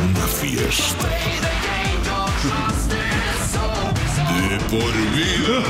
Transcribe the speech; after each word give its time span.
Una 0.00 0.26
fiesta. 0.26 1.08
De 4.48 4.58
por 4.70 4.92
vida. 5.12 5.62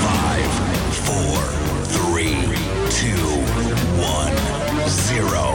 Five, 0.00 0.52
four, 1.04 1.42
three, 1.88 2.38
two, 2.88 3.28
one, 4.00 4.32
zero. 4.88 5.54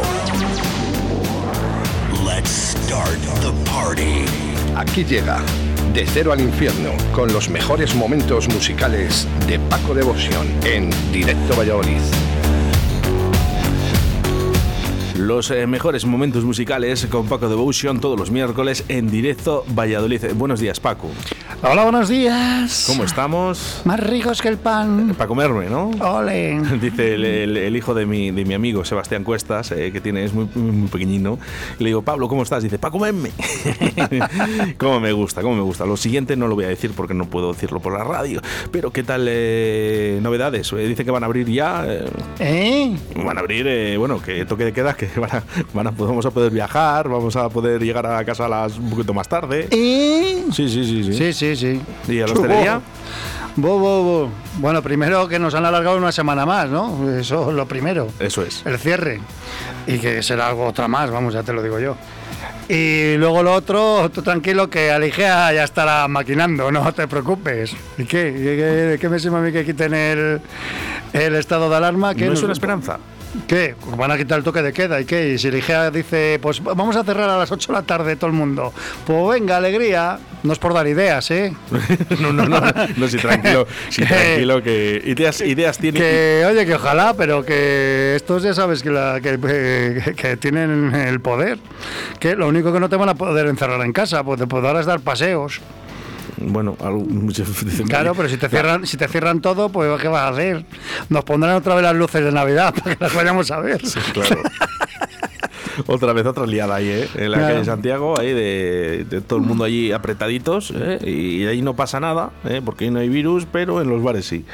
Let's 2.24 2.52
start 2.52 3.18
the 3.42 3.54
party. 3.72 4.26
Aquí 4.76 5.04
llega 5.04 5.42
De 5.94 6.06
Cero 6.06 6.32
al 6.32 6.42
Infierno 6.42 6.92
con 7.12 7.34
los 7.34 7.50
mejores 7.50 7.96
momentos 7.96 8.48
musicales 8.50 9.28
de 9.48 9.58
Paco 9.58 9.96
Devoción 9.96 10.48
en 10.64 10.92
Directo 11.12 11.56
Valladolid. 11.56 12.02
Los 15.24 15.52
eh, 15.52 15.68
mejores 15.68 16.06
momentos 16.06 16.44
musicales 16.44 17.06
con 17.10 17.28
Paco 17.28 17.48
Devotion 17.48 18.02
todos 18.02 18.20
los 18.20 18.30
miércoles 18.30 18.84
en 18.90 19.10
directo 19.10 19.64
Valladolid. 19.74 20.22
Eh, 20.26 20.34
Buenos 20.34 20.60
días, 20.60 20.82
Paco. 20.82 21.10
Hola, 21.62 21.84
buenos 21.84 22.10
días. 22.10 22.84
¿Cómo 22.88 23.06
estamos? 23.06 23.82
Más 23.86 24.02
ricos 24.02 24.42
que 24.42 24.50
el 24.50 24.58
pan. 24.58 25.16
Para 25.18 25.30
comerme, 25.30 25.68
¿no? 25.70 25.92
Ole. 26.02 26.60
Dice 26.82 27.14
el, 27.16 27.24
el- 27.24 27.56
el 27.58 27.76
hijo 27.78 27.94
de 27.94 28.06
mi, 28.06 28.32
de 28.32 28.44
mi 28.44 28.54
amigo 28.54 28.84
Sebastián 28.84 29.24
Cuestas, 29.24 29.72
eh, 29.72 29.92
que 29.94 30.02
tiene, 30.02 30.26
es 30.26 30.34
muy, 30.34 30.50
muy, 30.56 30.90
pequeñino. 30.90 31.40
Le 31.80 31.86
digo, 31.86 32.02
Pablo, 32.02 32.28
¿cómo 32.28 32.44
estás? 32.44 32.62
Dice, 32.62 32.78
para 32.78 32.92
comerme. 32.92 33.32
cómo 34.78 35.00
me 35.00 35.14
gusta, 35.14 35.42
cómo 35.42 35.56
me 35.56 35.62
gusta. 35.62 35.86
Lo 35.86 35.96
siguiente 35.96 36.36
no 36.36 36.48
lo 36.50 36.56
voy 36.56 36.66
a 36.66 36.70
decir 36.70 36.92
porque 36.94 37.14
no 37.14 37.28
puedo 37.28 37.54
decirlo 37.54 37.80
por 37.80 37.94
la 37.94 38.04
radio. 38.04 38.42
Pero, 38.72 38.92
¿qué 38.92 39.04
tal 39.04 39.26
eh, 39.30 40.20
novedades? 40.22 40.74
Eh, 40.74 40.86
dice 40.88 41.06
que 41.06 41.12
van 41.12 41.24
a 41.24 41.28
abrir 41.28 41.48
ya. 41.50 41.86
eh, 41.88 42.06
¿Eh? 42.40 42.98
Van 43.24 43.38
a 43.38 43.40
abrir, 43.40 43.66
eh, 43.68 43.96
bueno, 43.96 44.22
que 44.22 44.44
toque 44.46 44.66
de 44.66 44.74
queda, 44.74 44.96
que 44.96 45.13
van 45.20 45.32
a, 45.38 45.44
van 45.74 45.88
a- 45.88 45.92
vamos 45.92 46.26
a 46.26 46.32
poder 46.32 46.52
viajar, 46.52 47.08
vamos 47.10 47.36
a 47.36 47.50
poder 47.50 47.82
llegar 47.82 48.06
a 48.06 48.24
casa 48.26 48.46
a 48.46 48.50
las 48.50 48.78
un 48.78 48.90
poquito 48.90 49.14
más 49.14 49.28
tarde. 49.28 49.68
¿Eh? 49.72 50.44
Sí, 50.52 50.70
sí, 50.70 50.86
sí, 50.86 51.04
sí. 51.04 51.14
Sí, 51.14 51.34
sí, 51.34 51.56
sí. 51.56 51.82
¿Y 52.12 52.20
a 52.22 52.28
la 52.28 52.34
hostelería? 52.34 52.82
Bo, 53.56 53.78
bo, 53.78 54.04
bo. 54.04 54.30
Bueno, 54.58 54.82
primero 54.82 55.28
que 55.28 55.38
nos 55.38 55.54
han 55.54 55.66
alargado 55.66 55.98
una 55.98 56.12
semana 56.12 56.46
más, 56.46 56.70
¿no? 56.70 57.08
Eso 57.20 57.50
es 57.50 57.56
lo 57.56 57.68
primero. 57.68 58.08
Eso 58.20 58.42
es. 58.44 58.66
El 58.66 58.80
cierre. 58.80 59.20
Y 59.86 60.00
que 60.00 60.24
será 60.24 60.48
algo 60.48 60.66
otra 60.66 60.88
más, 60.88 61.12
vamos, 61.12 61.34
ya 61.36 61.44
te 61.44 61.54
lo 61.54 61.62
digo 61.62 61.80
yo. 61.80 61.96
Y 62.70 63.16
luego 63.18 63.44
lo 63.44 63.54
otro, 63.54 64.10
tú 64.12 64.22
tranquilo 64.24 64.70
que 64.70 64.90
Aligea 64.90 65.52
ya 65.54 65.66
estará 65.66 66.08
maquinando, 66.08 66.72
no 66.72 66.92
te 66.94 67.08
preocupes. 67.08 67.76
¿Y 67.98 68.06
qué? 68.06 68.30
¿Y 68.30 68.34
qué, 68.42 68.98
qué 69.00 69.10
me 69.10 69.20
sirve 69.20 69.38
a 69.38 69.42
mí 69.42 69.52
que 69.52 69.66
quiten 69.66 69.94
el, 69.94 70.42
el 71.12 71.36
estado 71.36 71.70
de 71.70 71.76
alarma? 71.76 72.16
¿Qué 72.16 72.26
¿No 72.26 72.32
es 72.34 72.40
nos- 72.40 72.44
una 72.44 72.54
esperanza? 72.54 72.98
¿Qué? 73.48 73.76
Van 73.98 74.12
a 74.12 74.18
quitar 74.18 74.38
el 74.38 74.44
toque 74.44 74.62
de 74.62 74.72
queda 74.74 75.02
y 75.02 75.06
qué? 75.06 75.30
Y 75.34 75.38
si 75.40 75.50
Ligea 75.50 75.90
dice, 75.90 76.38
pues 76.42 76.64
vamos 76.64 76.96
a 76.96 77.04
cerrar 77.04 77.30
a 77.30 77.38
las 77.38 77.52
8 77.52 77.72
de 77.72 77.80
la 77.80 77.82
tarde 77.84 78.16
todo 78.16 78.28
el 78.30 78.36
mundo. 78.36 78.72
Pues 79.06 79.40
venga, 79.40 79.58
alegría. 79.58 80.20
No 80.44 80.52
es 80.54 80.60
por 80.60 80.74
dar 80.74 80.86
ideas, 80.88 81.32
¿eh? 81.32 81.54
no, 82.20 82.34
no, 82.34 82.46
no, 82.48 82.60
no, 82.98 83.08
sí, 83.08 83.18
tranquilo, 83.18 83.66
sí, 83.90 84.02
Que- 84.06 84.08
tranquilo, 84.08 84.62
que 84.62 85.02
ideas, 85.06 85.40
ideas 85.42 85.78
tiene. 85.78 86.00
Que, 86.00 86.44
oye, 86.48 86.66
que 86.66 86.76
ojalá, 86.76 87.14
pero 87.18 87.46
que 87.46 88.14
estos 88.18 88.44
ya 88.44 88.54
sabes 88.54 88.84
que, 88.84 88.90
la- 88.92 89.20
que, 89.22 89.40
que- 89.40 90.14
que 90.18 90.38
tienen 90.38 90.94
el 90.94 91.20
poder. 91.22 91.60
Que 92.20 92.36
lo 92.36 92.48
único 92.48 92.72
que 92.74 92.80
no 92.80 92.90
te 92.90 92.98
van 92.98 93.10
a 93.10 93.16
poder 93.16 93.48
encerrar 93.48 93.82
en 93.86 93.94
casa, 93.94 94.24
pues 94.24 94.40
te 94.40 94.46
podrás 94.48 94.86
dar 94.86 95.00
paseos. 95.00 95.62
Bueno, 96.38 96.76
algo, 96.80 97.06
Claro, 97.88 98.14
pero 98.16 98.28
si 98.30 98.38
te 98.38 98.50
cierran, 98.50 98.86
si 98.86 98.98
te 98.98 99.08
cierran 99.08 99.42
todo, 99.42 99.70
pues 99.70 100.02
¿qué 100.02 100.08
vas 100.08 100.22
a 100.24 100.28
hacer? 100.30 100.66
Nos 101.10 101.24
pondrán 101.24 101.56
otra 101.56 101.76
vez 101.76 101.84
las 101.84 101.96
luces 101.96 102.24
de 102.24 102.32
Navidad 102.32 102.74
para 102.84 102.96
que 102.96 103.04
las 103.04 103.14
vayamos 103.16 103.52
a 103.52 103.60
ver. 103.60 103.82
Claro. 104.14 104.42
Otra 105.88 106.14
vez, 106.14 106.24
otra 106.28 106.46
liada 106.46 106.76
ahí, 106.76 106.88
¿eh? 106.88 107.08
En 107.16 107.32
la 107.32 107.38
Claro. 107.40 107.54
calle 107.56 107.66
Santiago, 107.66 108.20
ahí 108.20 108.32
de, 108.32 109.08
de 109.10 109.22
todo 109.22 109.40
el 109.40 109.46
mundo 109.46 109.64
allí 109.64 109.92
apretaditos, 109.92 110.72
¿eh? 110.76 111.00
Y 111.04 111.46
ahí 111.48 111.64
no 111.64 111.76
pasa 111.76 112.00
nada, 112.00 112.30
¿eh? 112.46 112.62
Porque 112.64 112.86
ahí 112.86 112.92
no 112.92 113.00
hay 113.00 113.10
virus, 113.10 113.48
pero 113.52 113.82
en 113.82 113.90
los 113.90 114.04
bares 114.04 114.26
sí. 114.28 114.46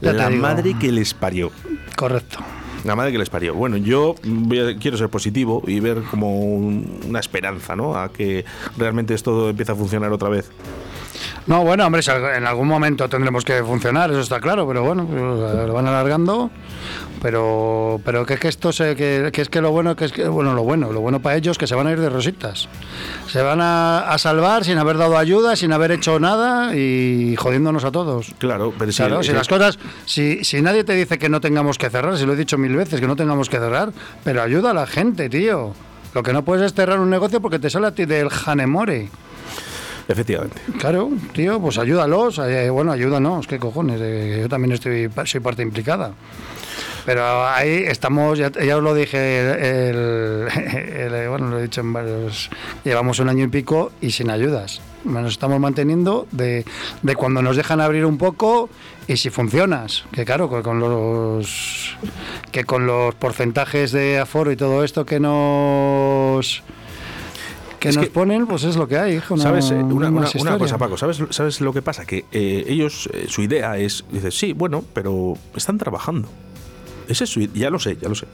Ya 0.00 0.14
la 0.14 0.30
madre 0.30 0.74
que 0.80 0.90
les 0.92 1.12
parió. 1.12 1.50
Correcto. 1.94 2.38
La 2.84 2.96
madre 2.96 3.12
que 3.12 3.18
les 3.18 3.28
parió. 3.28 3.52
Bueno, 3.54 3.76
yo 3.76 4.14
voy 4.24 4.60
a- 4.60 4.76
quiero 4.78 4.96
ser 4.96 5.10
positivo 5.10 5.62
y 5.66 5.78
ver 5.80 6.00
como 6.10 6.40
un- 6.40 7.00
una 7.06 7.20
esperanza, 7.20 7.76
¿no? 7.76 7.94
A 7.94 8.10
que 8.10 8.46
realmente 8.78 9.12
esto 9.12 9.50
empiece 9.50 9.72
a 9.72 9.74
funcionar 9.74 10.10
otra 10.10 10.30
vez. 10.30 10.50
No, 11.46 11.62
bueno, 11.64 11.86
hombre, 11.86 12.02
si 12.02 12.10
en 12.10 12.44
algún 12.44 12.66
momento 12.66 13.08
tendremos 13.08 13.44
que 13.44 13.62
funcionar, 13.62 14.10
eso 14.10 14.20
está 14.20 14.40
claro, 14.40 14.66
pero 14.66 14.82
bueno, 14.82 15.06
lo 15.66 15.72
van 15.72 15.86
alargando. 15.86 16.50
Pero, 17.22 18.00
pero 18.04 18.26
que, 18.26 18.34
es 18.34 18.40
que 18.40 18.48
esto 18.48 18.72
se, 18.72 18.94
que, 18.94 19.30
que 19.32 19.42
es 19.42 19.48
que 19.48 19.60
lo 19.60 19.70
bueno, 19.70 19.96
que 19.96 20.04
es 20.04 20.12
que, 20.12 20.28
bueno, 20.28 20.54
lo 20.54 20.62
bueno, 20.64 20.92
lo 20.92 21.00
bueno 21.00 21.20
para 21.20 21.36
ellos 21.36 21.52
es 21.52 21.58
que 21.58 21.66
se 21.66 21.74
van 21.74 21.86
a 21.86 21.92
ir 21.92 22.00
de 22.00 22.10
rositas. 22.10 22.68
Se 23.28 23.42
van 23.42 23.60
a, 23.60 24.00
a 24.10 24.18
salvar 24.18 24.64
sin 24.64 24.76
haber 24.78 24.98
dado 24.98 25.16
ayuda, 25.16 25.56
sin 25.56 25.72
haber 25.72 25.92
hecho 25.92 26.20
nada 26.20 26.76
y 26.76 27.34
jodiéndonos 27.36 27.84
a 27.84 27.90
todos. 27.90 28.34
Claro, 28.38 28.72
pero 28.78 28.92
si, 28.92 28.98
Claro, 28.98 29.22
si 29.22 29.32
las 29.32 29.48
cosas, 29.48 29.78
si, 30.04 30.44
si 30.44 30.60
nadie 30.62 30.84
te 30.84 30.92
dice 30.92 31.18
que 31.18 31.28
no 31.28 31.40
tengamos 31.40 31.78
que 31.78 31.88
cerrar, 31.90 32.18
si 32.18 32.26
lo 32.26 32.34
he 32.34 32.36
dicho 32.36 32.58
mil 32.58 32.76
veces, 32.76 33.00
que 33.00 33.06
no 33.06 33.16
tengamos 33.16 33.48
que 33.48 33.58
cerrar, 33.58 33.92
pero 34.22 34.42
ayuda 34.42 34.70
a 34.70 34.74
la 34.74 34.86
gente, 34.86 35.28
tío. 35.28 35.72
Lo 36.14 36.22
que 36.22 36.32
no 36.32 36.44
puedes 36.44 36.64
es 36.66 36.74
cerrar 36.74 36.98
un 37.00 37.10
negocio 37.10 37.40
porque 37.40 37.58
te 37.58 37.70
sale 37.70 37.86
a 37.88 37.92
ti 37.92 38.04
del 38.04 38.28
janemore. 38.30 39.08
Efectivamente. 40.08 40.60
Claro, 40.78 41.10
tío, 41.32 41.60
pues 41.60 41.78
ayúdalos. 41.78 42.38
eh, 42.38 42.70
bueno, 42.70 42.92
ayúdanos, 42.92 43.46
qué 43.46 43.58
cojones. 43.58 44.00
eh, 44.02 44.38
yo 44.42 44.48
también 44.48 44.72
estoy, 44.72 45.10
soy 45.24 45.40
parte 45.40 45.62
implicada. 45.62 46.12
Pero 47.04 47.46
ahí 47.46 47.84
estamos, 47.86 48.36
ya, 48.38 48.50
ya 48.50 48.76
os 48.76 48.82
lo 48.82 48.92
dije, 48.94 49.38
el, 49.90 50.48
el- 50.96 51.28
bueno, 51.28 51.48
lo 51.50 51.58
he 51.58 51.62
dicho 51.62 51.80
en 51.80 51.92
varios. 51.92 52.50
Llevamos 52.84 53.18
un 53.20 53.28
año 53.28 53.44
y 53.44 53.48
pico 53.48 53.92
y 54.00 54.10
sin 54.10 54.28
ayudas. 54.30 54.80
Nos 55.04 55.32
estamos 55.32 55.60
manteniendo 55.60 56.26
de, 56.32 56.64
de 57.02 57.14
cuando 57.14 57.42
nos 57.42 57.56
dejan 57.56 57.80
abrir 57.80 58.04
un 58.04 58.18
poco 58.18 58.68
y 59.06 59.16
si 59.18 59.30
funcionas. 59.30 60.04
Que 60.12 60.24
claro, 60.24 60.48
con, 60.48 60.62
con 60.64 60.80
los 60.80 61.96
que 62.50 62.64
con 62.64 62.86
los 62.86 63.14
porcentajes 63.14 63.92
de 63.92 64.18
aforo 64.18 64.50
y 64.50 64.56
todo 64.56 64.82
esto 64.82 65.06
que 65.06 65.20
nos 65.20 66.62
que 67.86 67.90
Es 67.90 67.96
nos 67.96 68.04
que- 68.06 68.10
ponen, 68.10 68.46
pues 68.46 68.64
es 68.64 68.76
lo 68.76 68.86
que 68.88 68.98
hay, 68.98 69.16
hijo. 69.16 69.36
¿Sabes? 69.36 69.70
Eh, 69.70 69.74
Una, 69.74 70.08
una- 70.08 70.28
una 70.40 70.58
cosa, 70.58 70.76
Paco, 70.78 70.96
¿sabes, 70.96 71.20
¿sabes 71.30 71.60
lo 71.60 71.72
que 71.72 71.82
pasa? 71.82 72.04
Que 72.04 72.24
eh, 72.32 72.64
ellos, 72.68 73.08
eh, 73.12 73.26
su 73.28 73.42
idea 73.42 73.78
es, 73.78 74.04
dices, 74.10 74.36
sí, 74.38 74.52
bueno, 74.52 74.84
pero 74.92 75.34
están 75.54 75.78
trabajando. 75.78 76.28
Ese 77.08 77.24
es 77.24 77.30
su 77.30 77.40
ya 77.40 77.70
lo 77.70 77.78
sé, 77.78 77.96
ya 78.00 78.08
lo 78.08 78.14
sé. 78.14 78.26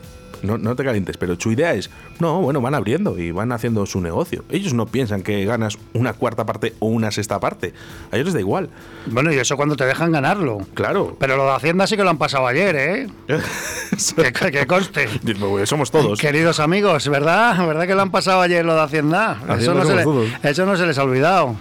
No, 0.42 0.58
no 0.58 0.74
te 0.76 0.84
calientes, 0.84 1.16
pero 1.16 1.36
su 1.38 1.52
idea 1.52 1.74
es, 1.74 1.90
no, 2.18 2.40
bueno, 2.40 2.60
van 2.60 2.74
abriendo 2.74 3.18
y 3.18 3.30
van 3.30 3.52
haciendo 3.52 3.86
su 3.86 4.00
negocio. 4.00 4.44
Ellos 4.50 4.74
no 4.74 4.86
piensan 4.86 5.22
que 5.22 5.44
ganas 5.44 5.78
una 5.94 6.12
cuarta 6.12 6.44
parte 6.46 6.74
o 6.80 6.86
una 6.86 7.10
sexta 7.10 7.38
parte. 7.40 7.72
A 8.10 8.16
ellos 8.16 8.26
les 8.26 8.34
da 8.34 8.40
igual. 8.40 8.68
Bueno, 9.06 9.32
y 9.32 9.36
eso 9.38 9.56
cuando 9.56 9.76
te 9.76 9.84
dejan 9.84 10.12
ganarlo. 10.12 10.58
Claro. 10.74 11.16
Pero 11.18 11.36
lo 11.36 11.44
de 11.46 11.52
Hacienda 11.52 11.86
sí 11.86 11.96
que 11.96 12.04
lo 12.04 12.10
han 12.10 12.18
pasado 12.18 12.46
ayer, 12.46 12.76
¿eh? 12.76 13.06
que, 14.16 14.50
que- 14.50 14.66
conste. 14.66 15.08
"Pues 15.38 15.68
somos 15.68 15.90
todos. 15.90 16.18
Queridos 16.20 16.60
amigos, 16.60 17.08
¿verdad? 17.08 17.66
¿Verdad 17.66 17.86
que 17.86 17.94
lo 17.94 18.02
han 18.02 18.10
pasado 18.10 18.40
ayer 18.40 18.64
lo 18.64 18.74
de 18.74 18.80
Hacienda? 18.82 19.38
Eso 19.42 19.52
Hacienda 19.52 19.74
no, 19.74 19.84
se 19.86 19.94
le, 19.96 20.50
eso 20.50 20.66
no 20.66 20.76
se 20.76 20.86
les 20.86 20.98
ha 20.98 21.04
olvidado. 21.04 21.56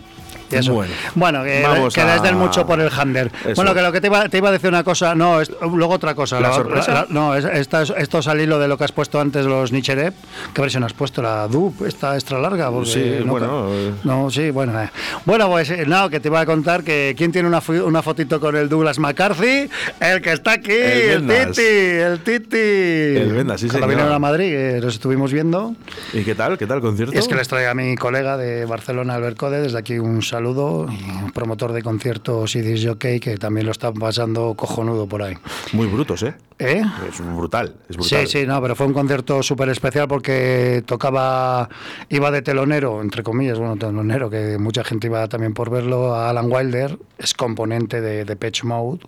Y 0.52 0.56
eso. 0.58 0.74
Bueno. 0.74 0.94
Bueno, 1.16 1.44
que, 1.44 1.64
que 1.94 2.04
les 2.04 2.20
a- 2.20 2.24
den 2.24 2.38
mucho 2.38 2.66
por 2.66 2.80
el 2.80 2.90
hander. 2.90 3.32
Eso. 3.46 3.56
Bueno, 3.56 3.74
que 3.74 3.82
lo 3.82 3.92
que 3.92 4.02
te 4.02 4.08
iba, 4.08 4.28
te 4.30 4.38
iba 4.38 4.50
a 4.50 4.52
decir 4.52 4.70
una 4.70 4.84
cosa, 4.84 5.16
no, 5.16 5.42
es- 5.42 5.52
luego 5.62 5.94
otra 5.94 6.16
cosa. 6.16 6.40
¿La 6.40 6.54
sorpresa? 6.54 7.06
no, 7.10 7.36
es- 7.36 7.46
esta 7.46 7.82
es- 7.84 7.94
esto 7.98 8.20
es 8.20 8.28
al 8.28 8.40
hilo 8.42 8.60
de 8.60 8.68
lo 8.68 8.78
que 8.78 8.84
has 8.84 8.92
puesto 8.92 9.20
antes 9.20 9.46
los 9.46 9.72
Nicherep. 9.72 10.14
¿Qué 10.54 10.62
versión 10.62 10.84
has 10.84 10.94
puesto? 10.94 11.22
La 11.22 11.48
DUP, 11.48 11.82
esta 11.86 12.16
extra 12.16 12.40
larga. 12.40 12.70
Porque 12.72 12.90
Sí, 12.92 13.16
no, 13.26 13.32
bueno, 13.32 13.70
eh. 13.74 13.92
No, 14.04 14.30
sí, 14.30 14.50
bueno. 14.52 14.80
eh. 14.82 14.90
Bueno, 15.26 15.48
pues 15.50 15.70
eh, 15.70 15.86
no, 15.88 16.10
que 16.10 16.20
te 16.20 16.28
iba 16.30 16.40
a 16.42 16.46
contar 16.46 16.84
que 16.84 17.14
quién 17.18 17.32
tiene 17.32 17.48
una, 17.48 17.62
una 17.86 18.02
fotito 18.02 18.40
con 18.40 18.56
el 18.56 18.68
Douglas 18.70 19.00
McCarthy, 19.00 19.70
el 20.00 20.22
que 20.22 20.32
está 20.34 20.54
aquí, 20.54 20.72
El 20.72 21.30
el. 21.30 21.48
Titi, 21.52 21.62
el 21.62 22.20
Titi. 22.20 22.58
El 22.58 23.34
Vendas, 23.34 23.62
sí, 23.62 23.68
Cuando 23.68 23.88
vinieron 23.88 24.14
a 24.14 24.20
Madrid, 24.20 24.50
que 24.52 24.80
los 24.82 24.94
estuvimos 24.96 25.32
viendo. 25.32 25.76
¿Y 26.14 26.24
qué 26.24 26.36
tal? 26.36 26.58
¿Qué 26.58 26.68
tal 26.68 26.78
el 26.78 26.82
concierto? 26.84 27.14
Y 27.16 27.18
es 27.18 27.28
que 27.28 27.36
les 27.36 27.48
traigo 27.48 27.70
a 27.72 27.74
mi 27.74 27.96
colega 27.96 28.38
de 28.38 28.66
Barcelona, 28.66 29.16
Albert 29.16 29.38
Code, 29.38 29.62
desde 29.62 29.78
aquí 29.78 30.00
un 30.00 30.22
saludo. 30.22 30.41
Saludo, 30.42 30.88
promotor 31.36 31.72
de 31.72 31.84
conciertos 31.84 32.56
y 32.56 32.62
disc 32.62 32.88
jockey 32.88 33.20
que 33.20 33.38
también 33.38 33.68
lo 33.68 33.72
está 33.72 33.94
pasando 33.94 34.56
cojonudo 34.56 35.08
por 35.08 35.22
ahí. 35.22 35.36
Muy 35.72 35.86
brutos, 35.86 36.24
¿eh? 36.24 36.34
¿Eh? 36.58 36.82
Es 37.08 37.20
brutal, 37.20 37.76
es 37.88 37.96
brutal. 37.96 38.28
Sí, 38.28 38.40
sí, 38.40 38.48
no, 38.48 38.60
pero 38.60 38.76
fue 38.76 38.88
un 38.88 38.94
concierto 38.94 39.44
súper 39.44 39.70
especial 39.70 40.08
porque 40.08 40.84
tocaba, 40.88 41.70
iba 42.10 42.32
de 42.32 42.42
telonero, 42.42 43.02
entre 43.02 43.22
comillas, 43.22 43.60
bueno, 43.60 43.78
telonero, 43.78 44.32
que 44.32 44.58
mucha 44.58 44.84
gente 44.84 45.08
iba 45.08 45.28
también 45.28 45.54
por 45.54 45.70
verlo, 45.70 46.16
a 46.16 46.32
Alan 46.32 46.52
Wilder, 46.52 46.98
es 47.20 47.36
componente 47.36 48.02
de, 48.02 48.26
de 48.26 48.36
Pitch 48.36 48.64
Mode. 48.64 49.02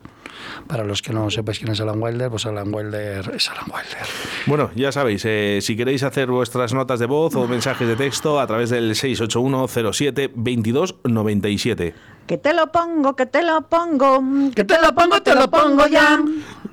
Para 0.67 0.83
los 0.83 1.01
que 1.01 1.13
no 1.13 1.29
sepáis 1.29 1.59
quién 1.59 1.71
es 1.71 1.81
Alan 1.81 2.01
Wilder, 2.01 2.29
pues 2.29 2.45
Alan 2.45 2.73
Wilder 2.73 3.31
es 3.35 3.49
Alan 3.49 3.65
Wilder. 3.65 4.05
Bueno, 4.45 4.71
ya 4.75 4.91
sabéis, 4.91 5.23
eh, 5.25 5.59
si 5.61 5.75
queréis 5.75 6.03
hacer 6.03 6.27
vuestras 6.29 6.73
notas 6.73 6.99
de 6.99 7.05
voz 7.05 7.35
o 7.35 7.47
mensajes 7.47 7.87
de 7.87 7.95
texto 7.95 8.39
a 8.39 8.47
través 8.47 8.69
del 8.69 8.95
681 8.95 9.93
07 9.93 10.31
22 10.35 10.95
97. 11.03 11.93
Que 12.27 12.37
te 12.37 12.53
lo 12.53 12.71
pongo, 12.71 13.15
que 13.17 13.25
te 13.25 13.43
lo 13.43 13.61
pongo, 13.67 14.23
Que 14.55 14.63
te 14.63 14.79
lo 14.81 14.95
pongo, 14.95 15.21
te 15.21 15.35
lo 15.35 15.49
pongo 15.51 15.85
ya. 15.87 16.21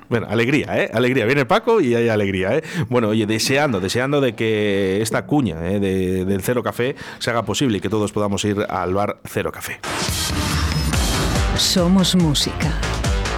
Bueno, 0.07 0.27
alegría, 0.29 0.77
¿eh? 0.81 0.89
Alegría. 0.93 1.25
Viene 1.25 1.45
Paco 1.45 1.79
y 1.81 1.93
hay 1.95 2.07
alegría, 2.09 2.55
¿eh? 2.57 2.63
Bueno, 2.89 3.09
oye, 3.09 3.25
deseando, 3.25 3.79
deseando 3.81 4.19
de 4.21 4.33
que 4.33 5.01
esta 5.01 5.25
cuña 5.25 5.55
¿eh? 5.69 5.79
de- 5.79 6.25
del 6.25 6.41
Cero 6.41 6.63
Café 6.63 6.95
se 7.19 7.29
haga 7.29 7.43
posible 7.43 7.77
y 7.77 7.81
que 7.81 7.89
todos 7.89 8.11
podamos 8.13 8.43
ir 8.45 8.65
al 8.69 8.93
bar 8.93 9.19
Cero 9.25 9.51
Café. 9.51 9.79
Somos 11.57 12.15
música. 12.15 12.73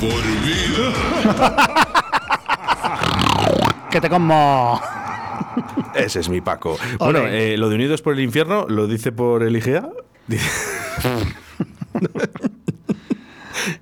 Por 0.00 0.22
vida. 0.44 0.92
Que 3.90 4.00
te 4.00 4.10
como. 4.10 4.80
Ese 5.94 6.20
es 6.20 6.28
mi 6.28 6.40
Paco. 6.42 6.76
Bueno, 6.98 7.20
eh, 7.20 7.56
lo 7.56 7.70
de 7.70 7.76
Unidos 7.76 8.02
por 8.02 8.12
el 8.12 8.20
Infierno 8.20 8.66
lo 8.68 8.86
dice 8.86 9.10
por 9.10 9.42
el 9.42 9.56
IGEA. 9.56 9.88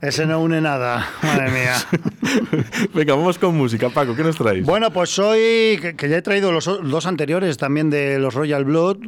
Ese 0.01 0.27
no 0.27 0.41
une 0.41 0.61
nada, 0.61 1.09
madre 1.23 1.51
mía. 1.51 1.75
Venga, 2.95 3.15
vamos 3.15 3.39
con 3.39 3.57
música, 3.57 3.89
Paco. 3.91 4.15
¿Qué 4.15 4.23
nos 4.23 4.37
traes? 4.37 4.65
Bueno, 4.65 4.91
pues 4.91 5.19
hoy, 5.19 5.79
que, 5.81 5.95
que 5.97 6.09
ya 6.09 6.17
he 6.19 6.23
traído 6.23 6.53
los 6.53 6.65
dos 6.65 7.07
anteriores 7.07 7.57
también 7.57 7.91
de 7.91 8.19
los 8.19 8.35
Royal 8.35 8.65
Blood, 8.65 8.99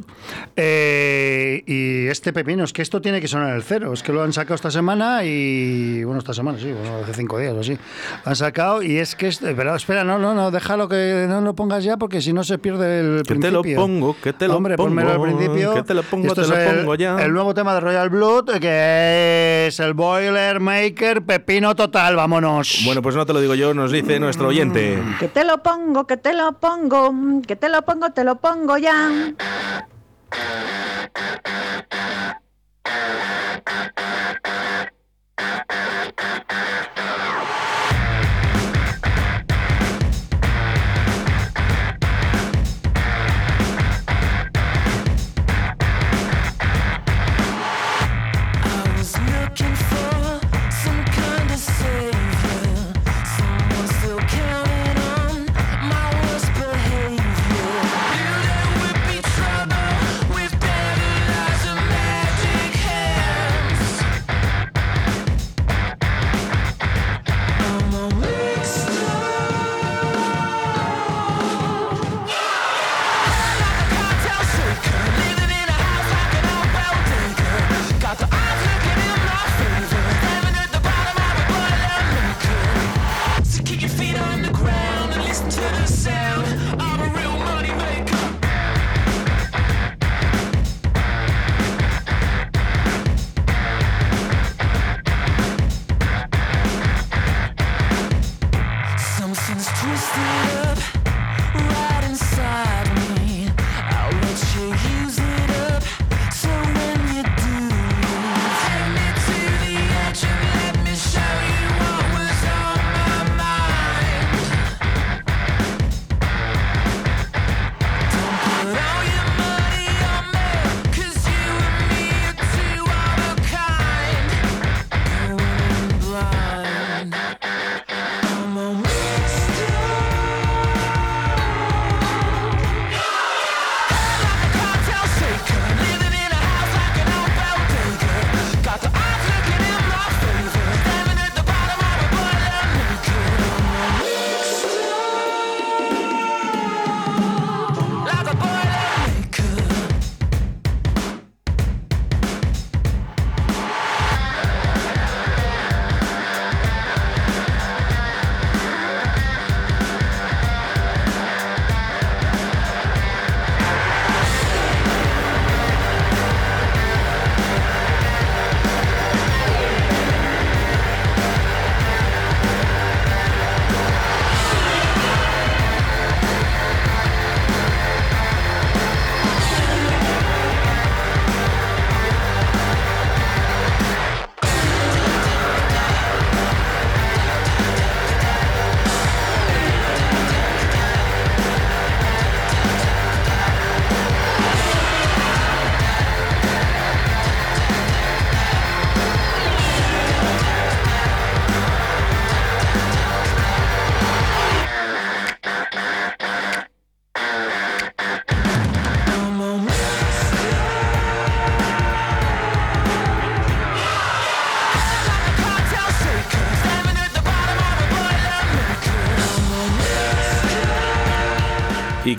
eh, 0.55 1.63
y 1.65 2.07
este 2.07 2.33
pepino, 2.33 2.63
es 2.63 2.73
que 2.73 2.81
esto 2.81 3.01
tiene 3.01 3.21
que 3.21 3.27
sonar 3.27 3.55
el 3.55 3.63
cero, 3.63 3.93
es 3.93 4.03
que 4.03 4.11
lo 4.13 4.23
han 4.23 4.33
sacado 4.33 4.55
esta 4.55 4.71
semana 4.71 5.23
y, 5.23 6.03
bueno, 6.03 6.19
esta 6.19 6.33
semana 6.33 6.57
sí, 6.59 6.71
bueno, 6.71 6.97
hace 7.03 7.13
cinco 7.13 7.39
días 7.39 7.53
o 7.53 7.59
así, 7.61 7.77
han 8.25 8.35
sacado 8.35 8.81
y 8.81 8.97
es 8.97 9.15
que, 9.15 9.27
este- 9.27 9.53
pero 9.55 9.75
espera, 9.75 10.03
no, 10.03 10.17
no, 10.19 10.33
no, 10.33 10.51
déjalo 10.51 10.87
que 10.87 11.25
no 11.27 11.41
lo 11.41 11.55
pongas 11.55 11.83
ya 11.83 11.97
porque 11.97 12.21
si 12.21 12.33
no 12.33 12.43
se 12.43 12.57
pierde 12.57 12.99
el 12.99 13.23
Que 13.23 13.35
te 13.35 13.51
lo 13.51 13.61
principio. 13.61 13.81
pongo, 13.81 14.15
que 14.21 14.33
te 14.33 14.47
lo 14.47 14.57
Hombre, 14.57 14.75
pongo, 14.75 14.89
pónmelo 14.89 15.11
al 15.13 15.21
principio. 15.21 15.73
que 15.73 15.83
te 15.83 15.93
lo 15.93 16.03
pongo, 16.03 16.27
Esto 16.27 16.41
te 16.43 16.47
lo 16.49 16.55
el- 16.57 16.77
pongo 16.79 16.95
ya. 16.95 17.17
El 17.23 17.33
nuevo 17.33 17.53
tema 17.53 17.73
de 17.73 17.79
Royal 17.79 18.09
Blood, 18.09 18.59
que 18.59 19.67
es 19.67 19.79
el 19.79 19.93
Boiler 19.93 20.59
Maker 20.59 21.21
Pepino 21.23 21.75
Total, 21.75 22.15
vámonos. 22.15 22.81
Bueno, 22.85 23.01
pues 23.07 23.15
no 23.15 23.25
te 23.25 23.31
lo 23.31 23.39
digo 23.39 23.55
yo, 23.55 23.73
nos 23.73 23.93
dice 23.93 24.19
nuestro 24.19 24.49
oyente. 24.49 25.01
que 25.17 25.29
te 25.29 25.45
lo 25.45 25.63
pongo, 25.63 26.05
que 26.05 26.17
te 26.17 26.33
lo 26.33 26.51
pongo, 26.59 27.41
que 27.47 27.55
te 27.55 27.69
lo 27.69 27.81
pongo, 27.83 28.11
te 28.11 28.25
lo 28.25 28.35
pongo 28.35 28.77
ya. 28.77 29.33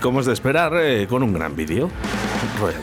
Como 0.09 0.21
es 0.21 0.25
de 0.25 0.33
esperar, 0.33 0.73
eh, 0.75 1.05
con 1.07 1.21
un 1.21 1.31
gran 1.31 1.55
vídeo. 1.55 1.87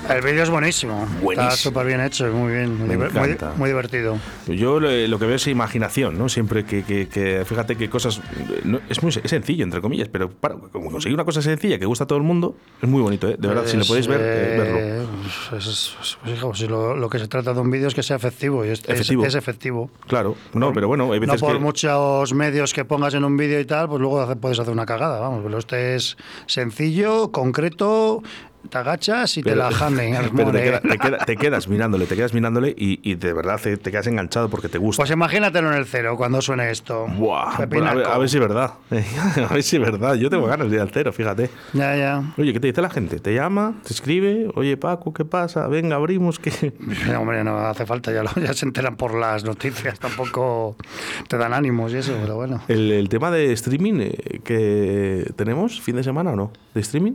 El 0.09 0.23
vídeo 0.23 0.43
es 0.43 0.51
buenísimo. 0.51 1.07
Buenísimo. 1.23 1.49
Está 1.49 1.51
súper 1.57 1.87
bien 1.87 2.01
hecho, 2.01 2.27
muy 2.33 2.53
bien. 2.53 2.79
Muy, 2.79 2.97
Me 2.97 3.09
muy- 3.09 3.37
muy 3.57 3.69
divertido. 3.71 4.19
Yo 4.47 4.81
lo 4.81 5.19
que 5.19 5.27
veo 5.27 5.37
es 5.37 5.47
imaginación, 5.47 6.19
¿no? 6.19 6.29
Siempre 6.29 6.65
que, 6.65 6.83
que- 6.85 7.09
que- 7.09 7.45
fíjate 7.45 7.77
que 7.77 7.89
cosas. 7.91 8.21
no- 8.65 8.81
es 8.89 9.03
muy 9.03 9.11
es 9.23 9.31
sencillo, 9.31 9.65
entre 9.65 9.81
comillas, 9.81 10.09
pero 10.09 10.31
para 10.31 10.55
como 10.57 10.91
conseguir 10.91 11.15
una 11.15 11.25
cosa 11.25 11.43
sencilla 11.43 11.79
que 11.79 11.87
gusta 11.87 12.05
a 12.05 12.07
todo 12.07 12.19
el 12.19 12.25
mundo, 12.25 12.57
es 12.83 12.89
muy 12.89 13.03
bonito, 13.03 13.29
¿eh? 13.29 13.37
De 13.39 13.49
verdad, 13.49 13.65
si 13.67 13.77
lo 13.77 13.85
podéis 13.85 14.07
ver, 14.07 14.21
eh, 14.21 14.25
eh, 14.25 14.59
verlo. 14.59 15.09
pues 15.51 15.67
es- 15.67 15.97
es- 16.01 16.19
pues, 16.23 16.37
hijo, 16.37 16.55
si 16.55 16.67
lo, 16.67 16.97
lo 16.97 17.09
que 17.09 17.19
se 17.19 17.29
trata 17.29 17.53
de 17.55 17.61
un 17.61 17.71
vídeo 17.71 17.89
es 17.89 17.95
que 17.95 18.03
sea 18.03 18.17
efectivo. 18.17 18.65
Y 18.65 18.69
es, 18.69 18.83
Efectivo. 18.87 19.25
Es, 19.25 19.35
efectivo. 19.35 19.91
Claro, 20.07 20.37
no, 20.55 20.73
pero 20.73 20.89
bueno, 20.89 21.13
hay 21.13 21.21
No 21.21 21.35
por 21.37 21.55
que. 21.55 21.59
muchos 21.59 22.33
medios 22.35 22.73
que 22.73 22.85
pongas 22.85 23.15
en 23.15 23.25
un 23.25 23.37
vídeo 23.37 23.61
y 23.61 23.65
tal, 23.65 23.89
pues 23.89 24.01
luego 24.01 24.35
puedes 24.37 24.59
hacer 24.59 24.73
una 24.73 24.87
cagada. 24.87 25.19
Vamos, 25.21 25.41
pero 25.45 25.59
este 25.59 25.95
es 25.97 26.17
sencillo, 26.47 27.33
concreto, 27.33 28.23
te 28.69 28.79
agachas 28.79 29.37
y 29.37 29.43
te 29.43 29.55
la 29.55 29.71
janden. 29.71 30.15
pero 30.37 30.51
te, 30.53 30.63
queda- 30.63 30.81
te 30.81 30.99
queda- 30.99 31.19
te 31.25 31.37
quedas 31.37 31.69
mirándole, 31.69 32.07
te 32.07 32.17
quedas 32.17 32.35
mirándole 32.35 32.75
y, 32.77 32.99
y 33.09 33.15
de 33.15 33.33
verdad 33.33 33.61
te, 33.63 33.77
te 33.77 33.91
quedas 33.91 34.07
enganchado 34.09 34.49
porque 34.49 34.69
te 34.69 34.79
gusta. 34.79 35.03
Pues 35.03 35.11
imagínatelo 35.11 35.69
en 35.71 35.79
el 35.79 35.87
cero 35.87 36.17
cuando 36.17 36.43
suene 36.43 36.71
esto. 36.71 37.07
Buah, 37.07 37.57
bueno, 37.57 37.57
a, 37.57 37.67
ver, 37.67 37.69
pinaco. 37.69 38.09
a 38.15 38.19
ver 38.19 38.29
si 38.29 38.37
es 38.37 38.41
verdad. 38.41 38.73
a 39.51 39.53
ver 39.55 39.63
si 39.63 39.77
es 39.77 39.83
verdad. 39.83 40.15
Yo 40.15 40.29
tengo 40.31 40.47
ganas 40.47 40.69
de 40.69 40.77
ir 40.77 40.81
al 40.83 40.91
cero, 40.91 41.13
fíjate. 41.13 41.51
Ya, 41.73 41.97
ya. 41.97 42.23
Oye, 42.37 42.53
¿qué 42.53 42.61
te 42.61 42.67
dice 42.69 42.83
la 42.83 42.91
gente? 42.91 43.19
Te 43.21 43.35
llama, 43.35 43.75
te 43.87 43.93
escribe, 43.93 44.49
oye 44.55 44.77
Paco, 44.77 45.13
¿qué 45.15 45.25
pasa? 45.25 45.69
Venga, 45.69 45.97
abrimos, 45.97 46.39
que 46.39 46.73
Hombre, 47.19 47.45
no 47.45 47.59
hace 47.59 47.87
falta, 47.87 48.13
ya, 48.13 48.23
lo- 48.23 48.35
ya 48.43 48.53
se 48.53 48.67
enteran 48.67 48.97
por 48.97 49.15
las 49.15 49.45
noticias, 49.45 49.99
tampoco 50.01 50.77
te 51.29 51.37
dan 51.39 51.53
ánimos 51.55 51.93
y 51.93 51.97
eso, 51.99 52.17
pero 52.21 52.35
bueno. 52.37 52.63
El, 52.69 52.91
el 52.91 53.09
tema 53.09 53.31
de 53.31 53.53
streaming 53.53 54.01
eh, 54.01 54.41
que 54.45 55.31
tenemos, 55.37 55.81
fin 55.81 55.97
de 55.97 56.03
semana 56.03 56.33
o 56.33 56.37
no, 56.37 56.53
de 56.75 56.81
streaming. 56.81 57.13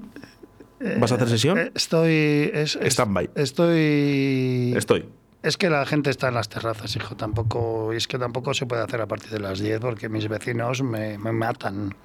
¿Vas 1.00 1.12
a 1.12 1.16
hacer 1.16 1.30
sesión? 1.30 1.58
Eh, 1.58 1.72
Estoy. 1.76 2.52
Es, 2.54 2.78
Stand-by. 2.82 3.32
Estoy. 3.36 4.74
Estoy. 4.76 5.06
Es 5.44 5.58
que 5.58 5.70
la 5.70 5.86
gente 5.86 6.10
está 6.10 6.28
en 6.28 6.36
las 6.36 6.50
terrazas, 6.50 6.96
hijo. 6.96 7.16
Tampoco. 7.16 7.94
Y 7.94 7.98
es 7.98 8.08
que 8.08 8.20
tampoco 8.20 8.54
se 8.54 8.66
puede 8.66 8.84
hacer 8.84 9.02
a 9.02 9.08
partir 9.08 9.32
de 9.32 9.40
las 9.40 9.60
10 9.60 9.80
porque 9.80 10.10
mis 10.10 10.28
vecinos 10.28 10.84
me, 10.84 11.18
me 11.18 11.32
matan. 11.32 11.96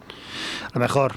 A 0.64 0.70
lo 0.74 0.80
mejor. 0.80 1.16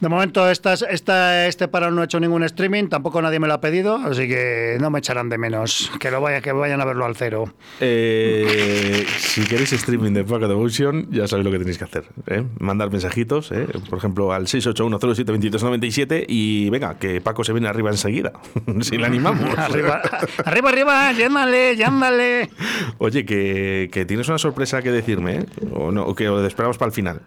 De 0.00 0.08
momento, 0.08 0.48
estas, 0.48 0.82
esta, 0.82 1.46
este 1.46 1.68
paro 1.68 1.90
no 1.90 2.00
he 2.00 2.04
hecho 2.06 2.18
ningún 2.20 2.42
streaming, 2.44 2.88
tampoco 2.88 3.20
nadie 3.20 3.38
me 3.38 3.46
lo 3.46 3.54
ha 3.54 3.60
pedido, 3.60 3.96
así 3.96 4.26
que 4.28 4.78
no 4.80 4.90
me 4.90 5.00
echarán 5.00 5.28
de 5.28 5.36
menos. 5.36 5.90
Que 6.00 6.10
lo 6.10 6.20
vaya, 6.22 6.40
que 6.40 6.52
vayan 6.52 6.80
a 6.80 6.86
verlo 6.86 7.04
al 7.04 7.16
cero. 7.16 7.52
Eh, 7.80 9.06
si 9.18 9.44
queréis 9.44 9.72
streaming 9.74 10.12
de 10.12 10.24
Paco 10.24 10.48
Devotion, 10.48 11.06
ya 11.10 11.28
sabéis 11.28 11.44
lo 11.44 11.52
que 11.52 11.58
tenéis 11.58 11.76
que 11.76 11.84
hacer. 11.84 12.04
¿eh? 12.28 12.44
Mandar 12.58 12.90
mensajitos, 12.90 13.52
¿eh? 13.52 13.66
por 13.90 13.98
ejemplo, 13.98 14.32
al 14.32 14.46
681072397 14.46 16.24
y 16.28 16.70
venga, 16.70 16.98
que 16.98 17.20
Paco 17.20 17.44
se 17.44 17.52
viene 17.52 17.68
arriba 17.68 17.90
enseguida. 17.90 18.32
si 18.80 18.96
le 18.96 19.04
animamos. 19.04 19.46
arriba, 19.58 20.00
arriba, 20.44 20.70
arriba, 20.70 21.12
llámale, 21.12 21.76
llámale. 21.76 22.50
Oye, 22.98 23.26
que, 23.26 23.90
que 23.92 24.06
tienes 24.06 24.28
una 24.28 24.38
sorpresa 24.38 24.80
que 24.82 24.90
decirme, 24.90 25.40
¿eh? 25.40 25.46
O, 25.72 25.92
no, 25.92 26.04
o 26.04 26.14
que 26.14 26.24
lo 26.24 26.44
esperamos 26.46 26.78
para 26.78 26.88
el 26.88 26.94
final. 26.94 27.20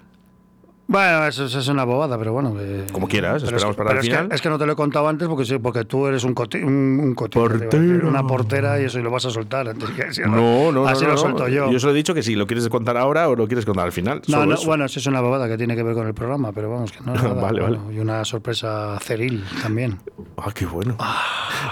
Bueno, 0.86 1.26
eso, 1.26 1.46
eso 1.46 1.60
es 1.60 1.68
una 1.70 1.86
bobada, 1.86 2.18
pero 2.18 2.34
bueno. 2.34 2.54
que- 2.56 2.86
Como 2.92 3.08
quieras, 3.08 3.42
esperamos 3.42 3.64
es 3.64 3.70
que, 3.70 3.78
para 3.78 3.92
el 3.92 3.98
es 3.98 4.04
que- 4.04 4.10
final. 4.12 4.30
Es 4.32 4.42
que, 4.42 4.50
no 4.50 4.60
te 4.60 4.66
lo 4.66 4.74
he 4.74 4.76
contado 4.76 5.08
antes 5.08 5.28
porque 5.30 5.46
sí, 5.46 5.58
porque 5.58 5.86
tú 5.86 6.08
eres 6.08 6.24
un, 6.26 6.36
coti- 6.36 6.62
un, 6.62 7.00
un 7.02 7.16
cotito, 7.16 7.48
decir, 7.48 8.04
una 8.04 8.28
portera 8.28 8.80
y 8.82 8.86
eso 8.86 9.00
y 9.00 9.02
lo 9.04 9.10
vas 9.10 9.26
a 9.26 9.30
soltar. 9.32 9.70
antes 9.70 9.90
que- 9.92 10.04
así 10.10 10.22
No, 10.28 10.72
no, 10.74 10.86
Así 10.86 11.04
no, 11.04 11.10
lo 11.10 11.14
no. 11.16 11.22
suelto 11.22 11.48
yo. 11.48 11.70
Yo 11.72 11.78
os 11.78 11.84
he 11.86 11.94
dicho 11.94 12.14
que 12.14 12.22
si 12.22 12.36
lo 12.36 12.46
quieres 12.48 12.68
contar 12.68 12.98
ahora 12.98 13.30
o 13.30 13.36
lo 13.36 13.48
quieres 13.48 13.66
contar 13.66 13.86
al 13.86 13.92
final. 13.94 14.22
no, 14.28 14.34
solo 14.34 14.46
no, 14.46 14.54
eso. 14.56 14.66
bueno, 14.68 14.86
eso 14.86 15.00
es 15.00 15.08
una 15.08 15.22
bobada 15.22 15.48
que 15.48 15.58
tiene 15.58 15.76
que 15.76 15.84
ver 15.84 15.96
con 15.96 16.06
el 16.06 16.14
programa, 16.14 16.52
pero 16.52 16.70
vamos, 16.70 16.92
que 16.92 17.00
no 17.04 17.14
nada. 17.16 17.34
Vale, 17.34 17.62
bueno, 17.62 17.84
vale. 17.86 17.96
Y 17.96 18.00
una 18.00 18.26
sorpresa 18.26 19.00
ceril 19.02 19.44
también. 19.62 20.00
Ah, 20.38 20.52
qué 20.54 20.66
bueno. 20.66 20.98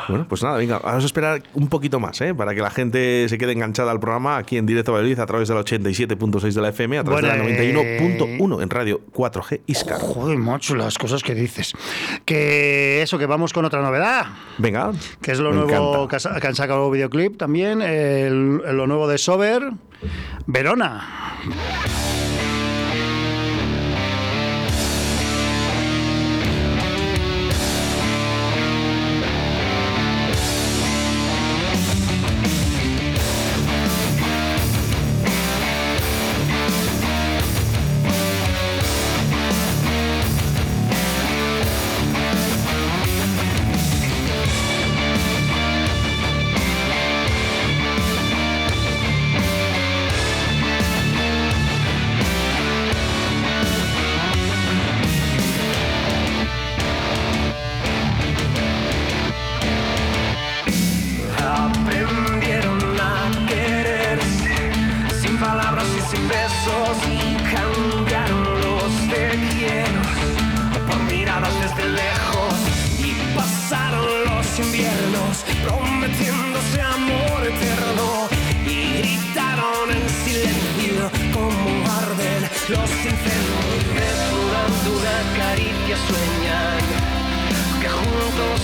Bueno, 0.07 0.25
pues 0.27 0.41
nada, 0.41 0.57
venga, 0.57 0.79
vamos 0.79 1.03
a 1.03 1.05
esperar 1.05 1.43
un 1.53 1.67
poquito 1.67 1.99
más, 1.99 2.19
¿eh? 2.21 2.33
Para 2.33 2.55
que 2.55 2.61
la 2.61 2.71
gente 2.71 3.27
se 3.27 3.37
quede 3.37 3.51
enganchada 3.51 3.91
al 3.91 3.99
programa 3.99 4.37
aquí 4.37 4.57
en 4.57 4.65
directo 4.65 4.93
Valladolid 4.93 5.19
a 5.19 5.25
través 5.25 5.49
de 5.49 5.53
la 5.55 5.61
87.6 5.61 6.53
de 6.53 6.61
la 6.61 6.69
FM, 6.69 6.97
a 6.97 7.03
través 7.03 7.21
Bueno, 7.25 7.43
de 7.43 7.49
la 7.53 7.81
eh, 7.81 7.99
91.1 8.39 8.63
en 8.63 8.69
radio 8.69 9.00
4G 9.13 9.61
Iscar. 9.67 9.99
Joder, 9.99 10.37
macho, 10.37 10.75
las 10.75 10.97
cosas 10.97 11.23
que 11.23 11.33
dices. 11.35 11.73
Que 12.25 13.01
eso, 13.01 13.17
que 13.17 13.25
vamos 13.25 13.53
con 13.53 13.65
otra 13.65 13.81
novedad. 13.81 14.25
Venga, 14.57 14.91
Que 15.21 15.31
es 15.31 15.39
lo 15.39 15.51
nuevo 15.53 16.03
encanta. 16.07 16.39
que 16.39 16.47
han 16.47 16.55
sacado 16.55 16.89
videoclip 16.91 17.37
también, 17.37 17.81
el- 17.81 18.57
lo 18.57 18.87
nuevo 18.87 19.07
de 19.07 19.17
Sober, 19.17 19.71
Verona. 20.47 21.37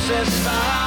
Juntos 0.08 0.87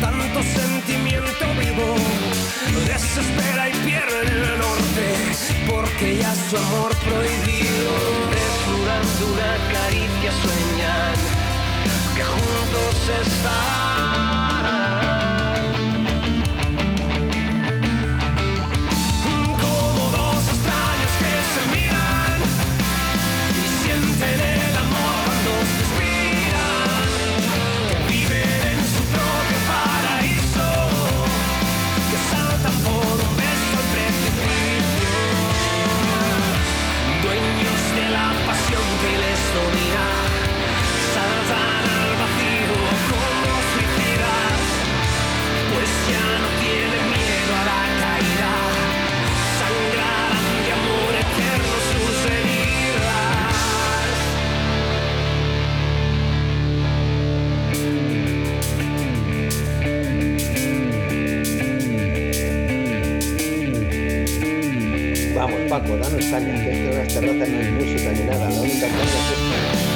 tanto 0.00 0.42
sentimiento 0.42 1.44
vivo. 1.58 1.96
Desespera 2.86 3.68
y 3.68 3.72
pierde 3.84 4.20
el 4.22 4.58
norte 4.58 5.06
porque 5.68 6.16
ya 6.18 6.34
su 6.34 6.56
amor 6.56 6.94
prohibido. 6.96 7.92
Desnudando 8.36 9.32
una 9.34 9.56
caricia 9.72 10.32
sueñan 10.42 11.14
que 12.14 12.22
juntos 12.22 13.10
estarán. 13.26 14.49
Paco, 65.70 65.96
danos 65.96 66.24
caña, 66.24 66.54
que 66.64 66.72
es 66.72 66.78
que 66.78 66.90
en 66.90 66.98
las 66.98 67.14
terrazas 67.14 67.48
no 67.48 67.58
hay 67.60 67.70
música 67.70 68.10
ni 68.10 68.24
nada, 68.24 68.50
la 68.50 68.60
única 68.60 68.88
caña 68.88 69.04
es 69.04 69.84
esta. 69.84 69.89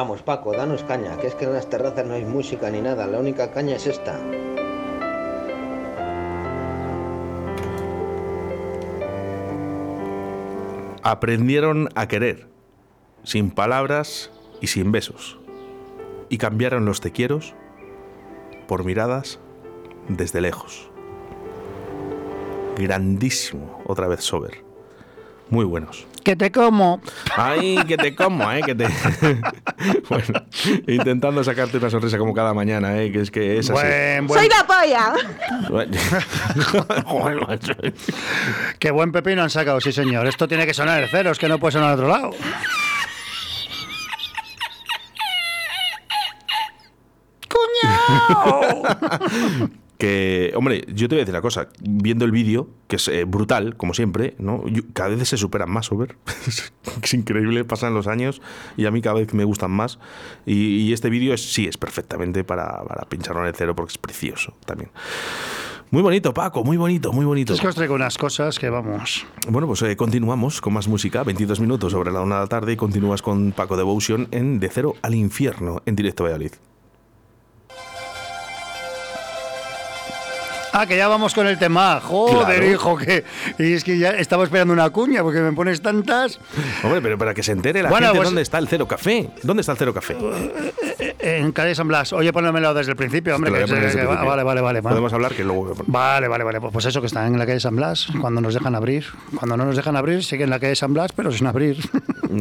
Vamos, 0.00 0.22
Paco, 0.22 0.52
danos 0.52 0.82
caña, 0.82 1.18
que 1.18 1.26
es 1.26 1.34
que 1.34 1.44
en 1.44 1.52
las 1.52 1.68
terrazas 1.68 2.06
no 2.06 2.14
hay 2.14 2.24
música 2.24 2.70
ni 2.70 2.80
nada, 2.80 3.06
la 3.06 3.18
única 3.18 3.50
caña 3.50 3.76
es 3.76 3.86
esta. 3.86 4.18
Aprendieron 11.02 11.90
a 11.94 12.08
querer, 12.08 12.46
sin 13.24 13.50
palabras 13.50 14.30
y 14.62 14.68
sin 14.68 14.90
besos. 14.90 15.38
Y 16.30 16.38
cambiaron 16.38 16.86
los 16.86 17.02
te 17.02 17.12
quieros 17.12 17.54
por 18.68 18.86
miradas 18.86 19.38
desde 20.08 20.40
lejos. 20.40 20.90
Grandísimo, 22.78 23.82
otra 23.84 24.08
vez 24.08 24.24
Sober. 24.24 24.64
Muy 25.50 25.66
buenos. 25.66 26.06
Que 26.24 26.36
te 26.36 26.52
como. 26.52 27.00
Ay, 27.36 27.78
que 27.88 27.96
te 27.96 28.14
como, 28.14 28.50
¿eh? 28.52 28.60
Que 28.64 28.74
te... 28.74 28.86
bueno, 30.08 30.44
intentando 30.86 31.42
sacarte 31.42 31.78
una 31.78 31.88
sonrisa 31.90 32.18
como 32.18 32.34
cada 32.34 32.52
mañana, 32.52 33.00
¿eh? 33.00 33.10
Que 33.10 33.20
es 33.20 33.30
que 33.30 33.58
es 33.58 33.70
así. 33.70 33.72
Buen, 33.80 34.26
buen- 34.26 34.40
¡Soy 34.40 34.48
la 34.48 34.66
polla! 34.66 35.14
Qué 38.78 38.90
buen 38.90 39.12
pepino 39.12 39.42
han 39.42 39.50
sacado, 39.50 39.80
sí 39.80 39.92
señor. 39.92 40.26
Esto 40.26 40.46
tiene 40.46 40.66
que 40.66 40.74
sonar 40.74 41.02
el 41.02 41.08
cero, 41.10 41.30
es 41.30 41.38
que 41.38 41.48
no 41.48 41.58
puede 41.58 41.72
sonar 41.72 41.90
a 41.90 41.94
otro 41.94 42.08
lado. 42.08 42.30
¡Cuñao! 47.48 48.82
Que, 50.00 50.52
hombre, 50.56 50.84
yo 50.88 51.08
te 51.08 51.14
voy 51.14 51.20
a 51.20 51.22
decir 51.24 51.34
una 51.34 51.42
cosa. 51.42 51.68
Viendo 51.80 52.24
el 52.24 52.30
vídeo, 52.32 52.68
que 52.88 52.96
es 52.96 53.06
eh, 53.08 53.24
brutal, 53.24 53.76
como 53.76 53.94
siempre, 53.94 54.34
¿no? 54.38 54.66
Yo- 54.66 54.82
cada 54.94 55.10
vez 55.10 55.28
se 55.28 55.36
superan 55.36 55.70
más, 55.70 55.92
Over. 55.92 56.16
es 57.02 57.14
increíble, 57.14 57.64
pasan 57.64 57.94
los 57.94 58.06
años 58.06 58.40
y 58.76 58.86
a 58.86 58.90
mí 58.90 59.02
cada 59.02 59.16
vez 59.20 59.32
me 59.34 59.44
gustan 59.44 59.70
más. 59.70 59.98
Y, 60.46 60.76
y 60.78 60.92
este 60.92 61.10
vídeo 61.10 61.34
es, 61.34 61.52
sí 61.52 61.66
es 61.66 61.76
perfectamente 61.76 62.42
para, 62.44 62.82
para 62.84 63.08
pincharlo 63.08 63.42
en 63.42 63.48
el 63.48 63.54
cero 63.54 63.76
porque 63.76 63.92
es 63.92 63.98
precioso 63.98 64.54
también. 64.64 64.90
Muy 65.92 66.02
bonito, 66.02 66.32
Paco, 66.32 66.62
muy 66.62 66.76
bonito, 66.76 67.12
muy 67.12 67.24
bonito. 67.26 67.52
Es 67.52 67.60
que 67.60 67.66
os 67.66 67.74
traigo 67.74 67.94
unas 67.96 68.16
cosas 68.16 68.58
que 68.60 68.70
vamos. 68.70 69.26
Bueno, 69.48 69.66
pues 69.66 69.82
eh, 69.82 69.96
continuamos 69.96 70.60
con 70.60 70.72
más 70.72 70.86
música, 70.86 71.24
22 71.24 71.58
minutos 71.60 71.92
sobre 71.92 72.12
la 72.12 72.20
una 72.20 72.36
de 72.36 72.40
la 72.42 72.46
tarde 72.46 72.72
y 72.72 72.76
continúas 72.76 73.22
con 73.22 73.50
Paco 73.52 73.76
Devotion 73.76 74.28
en 74.30 74.60
De 74.60 74.68
Cero 74.68 74.94
al 75.02 75.14
Infierno, 75.16 75.82
en 75.86 75.96
directo 75.96 76.22
a 76.22 76.26
Valladolid. 76.28 76.52
Ah, 80.72 80.86
que 80.86 80.96
ya 80.96 81.08
vamos 81.08 81.34
con 81.34 81.46
el 81.46 81.58
tema. 81.58 82.00
Joder, 82.00 82.58
Claro. 82.58 82.66
hijo, 82.72 82.96
que. 82.96 83.24
Y 83.58 83.72
es 83.72 83.84
que 83.84 83.98
ya 83.98 84.10
estaba 84.10 84.44
esperando 84.44 84.72
una 84.72 84.88
cuña 84.90 85.22
porque 85.22 85.40
me 85.40 85.52
pones 85.52 85.82
tantas. 85.82 86.38
Hombre, 86.84 87.00
pero 87.02 87.18
para 87.18 87.34
que 87.34 87.42
se 87.42 87.52
entere 87.52 87.82
la 87.82 87.88
Bueno, 87.90 88.06
gente 88.08 88.18
pues- 88.18 88.28
dónde 88.28 88.42
está 88.42 88.58
el 88.58 88.68
Cero 88.68 88.86
Café. 88.86 89.30
¿Dónde 89.42 89.60
está 89.62 89.72
el 89.72 89.78
Cero 89.78 89.92
Café? 89.94 90.16
En 91.18 91.52
calle 91.52 91.74
San 91.74 91.88
Blas. 91.88 92.12
Oye, 92.12 92.32
pónmelo 92.32 92.72
desde 92.74 92.92
el 92.92 92.96
principio, 92.96 93.34
hombre. 93.34 93.52
Que 93.52 93.58
desde 93.60 93.74
que 93.74 93.80
principio. 93.80 94.08
vale, 94.08 94.24
vale, 94.26 94.42
vale. 94.44 94.60
vale. 94.60 94.82
Podemos 94.82 95.12
hablar 95.12 95.34
que 95.34 95.44
luego. 95.44 95.74
Vale, 95.86 96.28
vale, 96.28 96.44
vale. 96.44 96.60
Pues 96.60 96.84
eso 96.86 97.00
que 97.00 97.06
está 97.08 97.26
en 97.26 97.38
la 97.38 97.46
calle 97.46 97.60
San 97.60 97.76
Blas, 97.76 98.06
cuando 98.20 98.40
nos 98.40 98.54
dejan 98.54 98.74
abrir. 98.74 99.06
Cuando 99.36 99.56
no 99.56 99.64
nos 99.64 99.76
dejan 99.76 99.96
abrir, 99.96 100.22
sigue 100.24 100.44
en 100.44 100.50
la 100.50 100.58
calle 100.60 100.76
San 100.76 100.92
Blas, 100.94 101.10
pero 101.14 101.32
sin 101.32 101.46
abrir. 101.46 101.78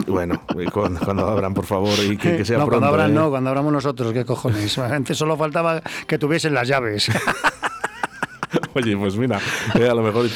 Bueno, 0.07 0.43
y 0.57 0.65
cuando, 0.65 0.99
cuando 0.99 1.27
abran, 1.27 1.53
por 1.53 1.65
favor, 1.65 1.97
y 1.99 2.15
que, 2.15 2.37
que 2.37 2.45
sea 2.45 2.59
no, 2.59 2.65
pronto. 2.67 2.79
cuando 2.81 2.87
abran 2.87 3.11
¿eh? 3.11 3.13
no, 3.15 3.29
cuando 3.31 3.49
abramos 3.49 3.73
nosotros, 3.73 4.13
qué 4.13 4.23
cojones. 4.23 4.77
Antes 4.77 5.17
solo 5.17 5.35
faltaba 5.35 5.81
que 6.05 6.17
tuviesen 6.19 6.53
las 6.53 6.67
llaves. 6.67 7.09
Oye, 8.73 8.97
pues 8.97 9.15
mira, 9.15 9.39
eh, 9.79 9.87
a 9.87 9.93
lo 9.93 10.01
mejor 10.01 10.27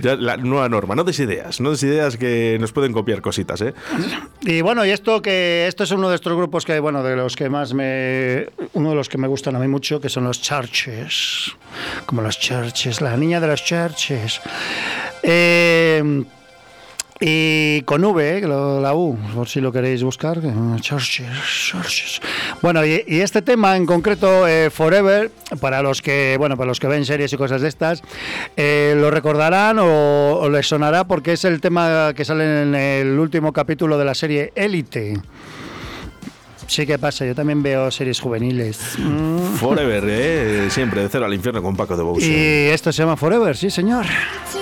ya 0.00 0.16
la 0.16 0.36
nueva 0.36 0.68
norma. 0.68 0.94
No 0.94 1.04
des 1.04 1.18
ideas, 1.18 1.60
no 1.60 1.70
des 1.70 1.82
ideas 1.82 2.16
que 2.16 2.56
nos 2.60 2.72
pueden 2.72 2.92
copiar 2.92 3.20
cositas, 3.20 3.60
¿eh? 3.62 3.74
Y 4.42 4.60
bueno, 4.60 4.84
y 4.84 4.90
esto 4.90 5.22
que 5.22 5.66
esto 5.66 5.84
es 5.84 5.90
uno 5.90 6.08
de 6.08 6.16
estos 6.16 6.34
grupos 6.34 6.64
que, 6.64 6.78
bueno, 6.80 7.02
de 7.02 7.16
los 7.16 7.36
que 7.36 7.48
más 7.48 7.74
me. 7.74 8.46
Uno 8.74 8.90
de 8.90 8.96
los 8.96 9.08
que 9.08 9.18
me 9.18 9.28
gustan 9.28 9.56
a 9.56 9.58
mí 9.58 9.68
mucho, 9.68 10.00
que 10.00 10.08
son 10.08 10.24
los 10.24 10.40
Churches. 10.40 11.52
Como 12.06 12.22
los 12.22 12.38
Churches, 12.38 13.00
la 13.00 13.16
niña 13.16 13.40
de 13.40 13.46
los 13.48 13.64
Churches. 13.64 14.40
Eh, 15.22 16.24
y 17.24 17.82
con 17.82 18.04
V, 18.04 18.38
eh, 18.38 18.40
la 18.42 18.94
U, 18.94 19.16
por 19.32 19.48
si 19.48 19.60
lo 19.60 19.70
queréis 19.70 20.02
buscar. 20.02 20.40
que, 20.40 20.52
Churches, 20.80 21.26
Churches. 21.68 22.20
Bueno, 22.60 22.84
y, 22.84 23.04
y 23.06 23.20
este 23.20 23.42
tema 23.42 23.76
en 23.76 23.86
concreto, 23.86 24.48
eh, 24.48 24.70
Forever, 24.70 25.30
para 25.60 25.82
los 25.82 26.02
que, 26.02 26.34
bueno, 26.36 26.56
para 26.56 26.66
los 26.66 26.80
que 26.80 26.88
ven 26.88 27.04
series 27.04 27.32
y 27.32 27.36
cosas 27.36 27.60
de 27.62 27.68
estas, 27.68 28.02
eh, 28.56 28.94
lo 28.96 29.12
recordarán 29.12 29.78
o, 29.78 30.40
o 30.40 30.48
les 30.50 30.66
sonará 30.66 31.04
porque 31.04 31.34
es 31.34 31.44
el 31.44 31.60
tema 31.60 32.12
que 32.16 32.24
sale 32.24 32.62
en 32.62 32.74
el 32.74 33.16
último 33.18 33.52
capítulo 33.52 33.96
de 33.98 34.04
la 34.04 34.14
serie 34.14 34.52
Élite. 34.56 35.20
Sí 36.66 36.86
que 36.86 36.98
pasa, 36.98 37.24
yo 37.24 37.34
también 37.34 37.62
veo 37.62 37.90
series 37.90 38.18
juveniles. 38.18 38.78
Forever, 39.60 40.04
¿eh? 40.08 40.70
Siempre 40.70 41.02
de 41.02 41.08
cero 41.08 41.26
al 41.26 41.34
infierno 41.34 41.62
con 41.62 41.76
Paco 41.76 41.96
de 41.96 42.02
Boucher. 42.02 42.30
Y 42.30 42.70
esto 42.70 42.90
se 42.90 43.02
llama 43.02 43.16
Forever, 43.16 43.56
sí, 43.56 43.70
señor. 43.70 44.06
And 44.06 44.61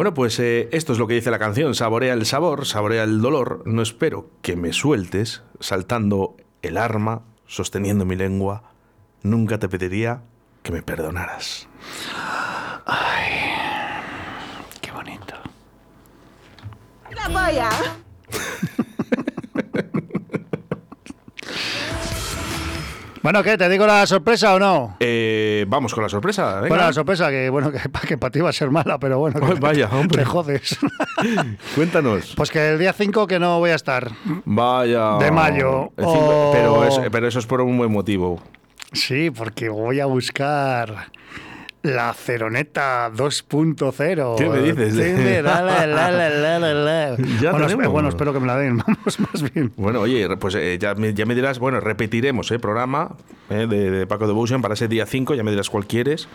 Bueno, 0.00 0.14
pues 0.14 0.38
eh, 0.38 0.70
esto 0.72 0.94
es 0.94 0.98
lo 0.98 1.06
que 1.06 1.12
dice 1.12 1.30
la 1.30 1.38
canción. 1.38 1.74
Saborea 1.74 2.14
el 2.14 2.24
sabor, 2.24 2.64
saborea 2.64 3.02
el 3.02 3.20
dolor. 3.20 3.62
No 3.66 3.82
espero 3.82 4.30
que 4.40 4.56
me 4.56 4.72
sueltes, 4.72 5.42
saltando 5.60 6.38
el 6.62 6.78
arma, 6.78 7.20
sosteniendo 7.46 8.06
mi 8.06 8.16
lengua. 8.16 8.62
Nunca 9.22 9.58
te 9.58 9.68
pediría 9.68 10.22
que 10.62 10.72
me 10.72 10.80
perdonaras. 10.80 11.68
Qué 14.80 14.90
bonito. 14.90 15.34
¡La 17.14 17.26
polla! 17.26 17.68
Bueno, 23.22 23.42
¿qué? 23.42 23.58
¿Te 23.58 23.68
digo 23.68 23.86
la 23.86 24.06
sorpresa 24.06 24.54
o 24.54 24.58
no? 24.58 24.96
Eh, 24.98 25.66
vamos 25.68 25.92
con 25.92 26.02
la 26.02 26.08
sorpresa. 26.08 26.54
venga. 26.56 26.68
Bueno, 26.68 26.84
la 26.84 26.92
sorpresa 26.92 27.28
que, 27.28 27.50
bueno, 27.50 27.70
que, 27.70 27.78
que 28.08 28.16
para 28.16 28.30
ti 28.30 28.40
va 28.40 28.48
a 28.48 28.52
ser 28.52 28.70
mala, 28.70 28.98
pero 28.98 29.18
bueno. 29.18 29.38
que- 29.40 29.46
Ay, 29.46 29.58
vaya, 29.60 29.88
hombre. 29.92 30.18
Te 30.20 30.24
jodes. 30.24 30.78
Cuéntanos. 31.74 32.32
Pues 32.34 32.50
que 32.50 32.70
el 32.70 32.78
día 32.78 32.92
5 32.94 33.26
que 33.26 33.38
no 33.38 33.58
voy 33.58 33.70
a 33.70 33.74
estar. 33.74 34.10
Vaya. 34.46 35.18
De 35.18 35.30
mayo. 35.30 35.92
El 35.98 36.04
cinco- 36.06 36.50
pero, 36.52 36.84
es- 36.84 37.00
pero 37.10 37.28
eso 37.28 37.38
es 37.38 37.46
por 37.46 37.60
un 37.60 37.76
buen 37.76 37.92
motivo. 37.92 38.40
Sí, 38.92 39.30
porque 39.30 39.68
voy 39.68 40.00
a 40.00 40.06
buscar 40.06 41.10
la 41.82 42.12
Ceroneta 42.14 43.10
2.0. 43.12 44.36
¿Qué 44.36 44.48
me 44.48 44.60
dices? 44.60 44.94
Sí, 44.94 45.42
la, 45.42 45.62
la, 45.62 45.86
la. 45.86 47.16
Ya 47.40 47.50
bueno, 47.52 47.66
tenemos. 47.66 47.92
bueno, 47.92 48.08
espero 48.08 48.32
que 48.32 48.40
me 48.40 48.46
la 48.46 48.56
den. 48.56 48.76
Vamos, 48.86 49.20
más 49.20 49.52
bien. 49.54 49.72
Bueno, 49.76 50.00
oye, 50.00 50.28
pues 50.36 50.54
eh, 50.56 50.78
ya, 50.80 50.94
me, 50.94 51.14
ya 51.14 51.26
me 51.26 51.34
dirás, 51.34 51.58
bueno, 51.58 51.80
repetiremos 51.80 52.50
el 52.50 52.60
programa 52.60 53.16
eh, 53.48 53.66
de, 53.68 53.90
de 53.90 54.06
Paco 54.06 54.26
Devotion 54.26 54.60
para 54.62 54.74
ese 54.74 54.88
día 54.88 55.06
5, 55.06 55.34
ya 55.34 55.42
me 55.42 55.50
dirás 55.50 55.70
cuál 55.70 55.86
quieres. 55.86 56.28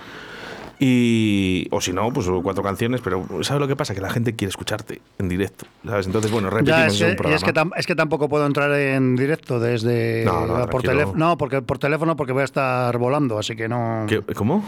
Y, 0.79 1.67
o 1.71 1.79
si 1.79 1.93
no, 1.93 2.11
pues 2.11 2.27
cuatro 2.43 2.61
canciones, 2.63 2.99
pero 3.01 3.25
¿sabes 3.41 3.61
lo 3.61 3.67
que 3.67 3.75
pasa? 3.75 3.95
Que 3.95 4.01
la 4.01 4.09
gente 4.09 4.35
quiere 4.35 4.49
escucharte 4.49 5.01
en 5.19 5.29
directo, 5.29 5.65
¿sabes? 5.85 6.05
Entonces, 6.05 6.29
bueno, 6.31 6.49
repetimos 6.49 6.95
es, 6.95 7.01
un 7.01 7.11
y 7.11 7.15
programa. 7.15 7.35
es, 7.37 7.43
que 7.43 7.53
tam- 7.53 7.71
es 7.77 7.87
que 7.87 7.95
tampoco 7.95 8.27
puedo 8.27 8.45
entrar 8.45 8.71
en 8.73 9.15
directo 9.15 9.59
desde 9.59 10.23
No, 10.25 10.45
no, 10.45 10.67
por 10.67 10.81
teléfono. 10.81 11.17
No, 11.17 11.37
porque 11.37 11.61
por 11.61 11.77
teléfono 11.79 12.15
porque 12.17 12.33
voy 12.33 12.41
a 12.41 12.45
estar 12.45 12.97
volando, 12.97 13.39
así 13.39 13.55
que 13.55 13.67
no. 13.69 14.05
¿Qué- 14.07 14.21
¿Cómo? 14.33 14.65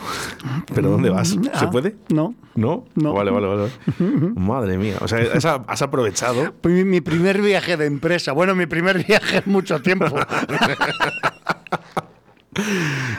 ¿Pero 0.74 0.90
dónde 0.92 1.10
vas? 1.10 1.30
¿Se 1.30 1.40
Ah, 1.54 1.70
puede? 1.70 1.96
No. 2.10 2.34
¿No? 2.56 2.86
No. 2.96 3.14
Vale, 3.14 3.32
vale, 3.32 3.48
vale. 3.48 3.70
Madre 4.36 4.78
mía. 4.78 4.96
O 5.02 5.08
sea, 5.08 5.20
has, 5.34 5.46
has 5.46 5.82
aprovechado. 5.82 6.54
Mi, 6.64 6.84
mi 6.86 7.02
primer 7.02 7.42
viaje 7.42 7.76
de 7.78 7.86
empresa. 7.86 8.32
Bueno, 8.32 8.56
mi 8.56 8.66
primer 8.66 9.04
viaje 9.08 9.38
en 9.46 9.52
mucho 9.52 9.82
tiempo. 9.82 10.06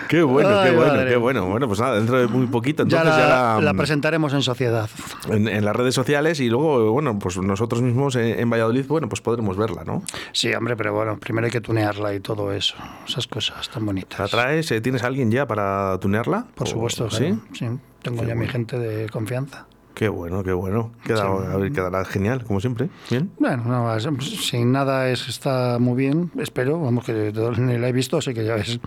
Qué 0.08 0.22
bueno, 0.22 0.48
Ay, 0.58 0.70
qué 0.70 0.76
bueno, 0.76 0.92
madre. 0.94 1.10
qué 1.10 1.16
bueno. 1.16 1.46
Bueno, 1.46 1.66
pues 1.68 1.80
nada, 1.80 1.96
dentro 1.96 2.18
de 2.18 2.26
muy 2.28 2.46
poquito. 2.46 2.84
ya 2.86 2.98
Entonces 2.98 3.20
la, 3.28 3.56
ya, 3.58 3.60
la 3.60 3.74
presentaremos 3.74 4.32
en 4.34 4.42
sociedad. 4.42 4.88
en, 5.30 5.48
en 5.48 5.64
las 5.64 5.74
redes 5.76 5.94
sociales 5.94 6.40
y 6.40 6.48
luego, 6.48 6.92
bueno, 6.92 7.18
pues 7.18 7.36
nosotros 7.38 7.82
mismos 7.82 8.16
en, 8.16 8.38
en 8.40 8.50
Valladolid, 8.50 8.86
bueno, 8.86 9.08
pues 9.08 9.20
podremos 9.20 9.56
verla, 9.56 9.84
¿no? 9.84 10.02
Sí, 10.32 10.52
hombre, 10.54 10.76
pero 10.76 10.92
bueno, 10.94 11.18
primero 11.18 11.44
hay 11.46 11.50
que 11.50 11.60
tunearla 11.60 12.14
y 12.14 12.20
todo 12.20 12.52
eso. 12.52 12.74
Esas 13.06 13.26
cosas 13.26 13.68
tan 13.68 13.84
bonitas. 13.86 14.18
¿La 14.18 14.28
traes? 14.28 14.70
eh, 14.72 14.80
¿Tienes 14.80 15.02
a 15.02 15.06
alguien 15.06 15.30
ya 15.30 15.46
para 15.46 15.98
tunearla? 16.00 16.46
Por 16.54 16.66
¿O- 16.66 16.70
supuesto, 16.70 17.10
¿Sí? 17.10 17.18
claro. 17.26 17.40
sí. 17.54 17.66
Tengo 18.02 18.22
Qué 18.22 18.28
ya 18.28 18.34
mi 18.34 18.46
gente 18.46 18.78
de 18.78 19.08
confianza. 19.08 19.66
Qué 19.98 20.08
bueno, 20.08 20.44
qué 20.44 20.52
bueno. 20.52 20.92
Queda, 21.04 21.24
a 21.24 21.56
ver, 21.56 21.72
quedará 21.72 22.04
genial, 22.04 22.44
como 22.44 22.60
siempre. 22.60 22.88
Bien. 23.10 23.32
Bueno, 23.36 23.64
no, 23.66 24.20
sin 24.20 24.70
nada 24.70 25.10
es, 25.10 25.26
está 25.28 25.78
muy 25.80 25.96
bien, 25.96 26.30
espero. 26.38 26.80
Vamos, 26.80 27.04
que 27.04 27.32
ni 27.58 27.78
la 27.78 27.88
he 27.88 27.92
visto, 27.92 28.18
así 28.18 28.32
que 28.32 28.44
ya 28.44 28.54
ves. 28.54 28.78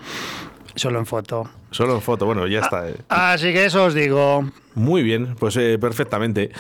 Solo 0.74 1.00
en 1.00 1.06
foto. 1.06 1.50
Solo 1.70 1.96
en 1.96 2.02
foto, 2.02 2.26
bueno, 2.26 2.48
ya 2.48 2.60
está. 2.62 2.88
eh. 2.88 2.96
Así 3.10 3.52
que 3.52 3.66
eso 3.66 3.84
os 3.84 3.94
digo. 3.94 4.46
Muy 4.74 5.04
bien, 5.04 5.36
pues 5.38 5.58
eh, 5.58 5.78
perfectamente. 5.78 6.52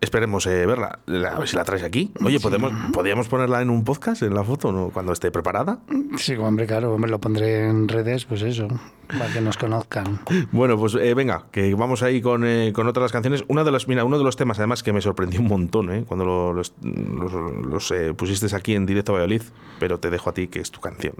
Esperemos 0.00 0.46
eh, 0.46 0.64
verla. 0.64 0.98
La- 1.06 1.30
A 1.34 1.38
ver 1.40 1.48
si 1.48 1.56
la 1.56 1.64
traes 1.64 1.82
aquí. 1.82 2.10
Oye, 2.24 2.40
¿podemos, 2.40 2.72
¿podríamos 2.92 3.28
ponerla 3.28 3.60
en 3.60 3.68
un 3.68 3.84
podcast, 3.84 4.22
en 4.22 4.34
la 4.34 4.42
foto, 4.42 4.72
¿no? 4.72 4.88
cuando 4.90 5.12
esté 5.12 5.30
preparada? 5.30 5.78
Sí, 6.16 6.34
hombre, 6.36 6.66
claro, 6.66 6.94
hombre, 6.94 7.10
lo 7.10 7.20
pondré 7.20 7.68
en 7.68 7.86
redes, 7.86 8.24
pues 8.24 8.40
eso, 8.42 8.66
para 9.08 9.30
que 9.32 9.40
nos 9.42 9.58
conozcan. 9.58 10.20
Bueno, 10.52 10.78
pues 10.78 10.94
eh, 10.94 11.12
venga, 11.14 11.44
que 11.52 11.74
vamos 11.74 12.02
ahí 12.02 12.22
con, 12.22 12.44
eh, 12.46 12.72
con 12.74 12.86
otras 12.88 13.12
canciones. 13.12 13.44
Una 13.48 13.62
de 13.62 13.72
las, 13.72 13.88
mira, 13.88 14.04
uno 14.04 14.16
de 14.16 14.24
los 14.24 14.36
temas 14.36 14.58
además 14.58 14.82
que 14.82 14.92
me 14.94 15.02
sorprendió 15.02 15.40
un 15.40 15.48
montón, 15.48 15.92
¿eh? 15.92 16.04
cuando 16.06 16.24
lo- 16.24 16.52
los, 16.54 16.72
los, 16.82 17.32
los, 17.66 17.90
eh, 17.90 18.14
pusiste 18.14 18.54
aquí 18.56 18.74
en 18.74 18.86
directo 18.86 19.12
a 19.12 19.16
Valladolid, 19.16 19.42
pero 19.78 20.00
te 20.00 20.08
dejo 20.08 20.30
a 20.30 20.34
ti 20.34 20.48
que 20.48 20.60
es 20.60 20.70
tu 20.70 20.80
canción. 20.80 21.12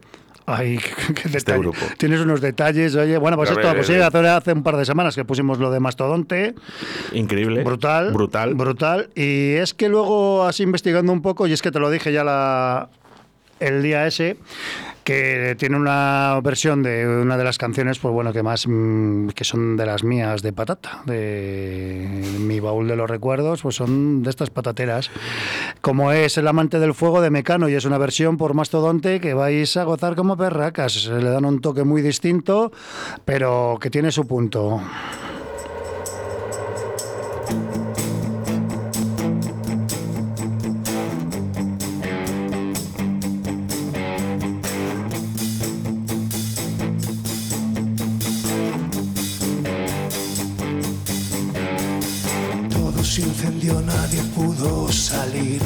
Ay, 0.47 0.79
qué, 1.07 1.15
qué 1.15 1.37
Este 1.37 1.57
grupo. 1.59 1.79
Tienes 1.97 2.21
unos 2.21 2.41
detalles, 2.41 2.95
oye. 2.97 3.19
Bueno, 3.19 3.37
pues 3.37 3.51
A 3.51 3.53
esto, 3.53 3.67
ver, 3.67 3.77
pues 3.77 3.91
a 3.91 3.93
sí, 3.93 3.99
hace, 4.01 4.29
hace 4.29 4.53
un 4.53 4.63
par 4.63 4.77
de 4.77 4.85
semanas 4.85 5.15
que 5.15 5.25
pusimos 5.25 5.59
lo 5.59 5.71
de 5.71 5.81
Mastodonte. 5.81 6.55
Increíble. 7.13 7.63
Brutal. 7.63 8.13
Brutal. 8.13 8.55
Brutal. 8.55 9.11
Y 9.15 9.53
es 9.53 9.75
que 9.75 9.89
luego, 9.89 10.45
así 10.45 10.63
investigando 10.63 11.13
un 11.13 11.23
poco, 11.23 11.47
y 11.47 11.53
es 11.53 11.63
que 11.63 11.71
te 11.71 11.79
lo 11.79 11.91
dije 11.91 12.13
ya 12.13 12.25
la, 12.25 12.89
el 13.61 13.83
día 13.83 14.07
ese, 14.07 14.37
que 15.05 15.57
tiene 15.59 15.77
una 15.77 16.39
versión 16.43 16.83
de 16.83 17.07
una 17.07 17.37
de 17.37 17.45
las 17.45 17.59
canciones, 17.59 17.99
pues 17.99 18.13
bueno, 18.13 18.33
que 18.33 18.43
más, 18.43 18.67
mm, 18.67 19.29
que 19.29 19.45
son 19.45 19.77
de 19.77 19.87
las 19.87 20.05
mías 20.05 20.43
de 20.43 20.53
patata, 20.53 21.03
de 21.07 22.23
mi 22.39 22.61
baúl 22.61 22.89
de 22.89 22.97
los 22.97 23.09
recuerdos, 23.09 23.63
pues 23.63 23.77
son 23.77 24.23
de 24.23 24.31
estas 24.31 24.51
patateras. 24.51 25.11
Como 25.81 26.13
es 26.13 26.39
El 26.39 26.49
amante 26.49 26.79
del 26.79 26.95
fuego 26.95 27.21
de 27.21 27.31
Mecano, 27.31 27.69
y 27.69 27.75
es 27.75 27.85
una 27.85 27.99
versión 27.99 28.37
por 28.37 28.55
Mastodonte 28.55 29.21
que 29.21 29.35
vais 29.35 29.77
a 29.77 29.85
gozar 29.85 30.17
como 30.17 30.37
perracas. 30.37 31.07
Le 31.07 31.31
dan 31.31 31.45
un 31.45 31.61
toque 31.61 31.85
muy 31.85 32.03
distinto, 32.03 32.73
pero 33.25 33.79
que 33.81 33.91
tiene 33.91 34.13
su 34.13 34.27
punto. 34.27 34.81
Nadie 54.11 54.23
pudo 54.35 54.91
salir. 54.91 55.61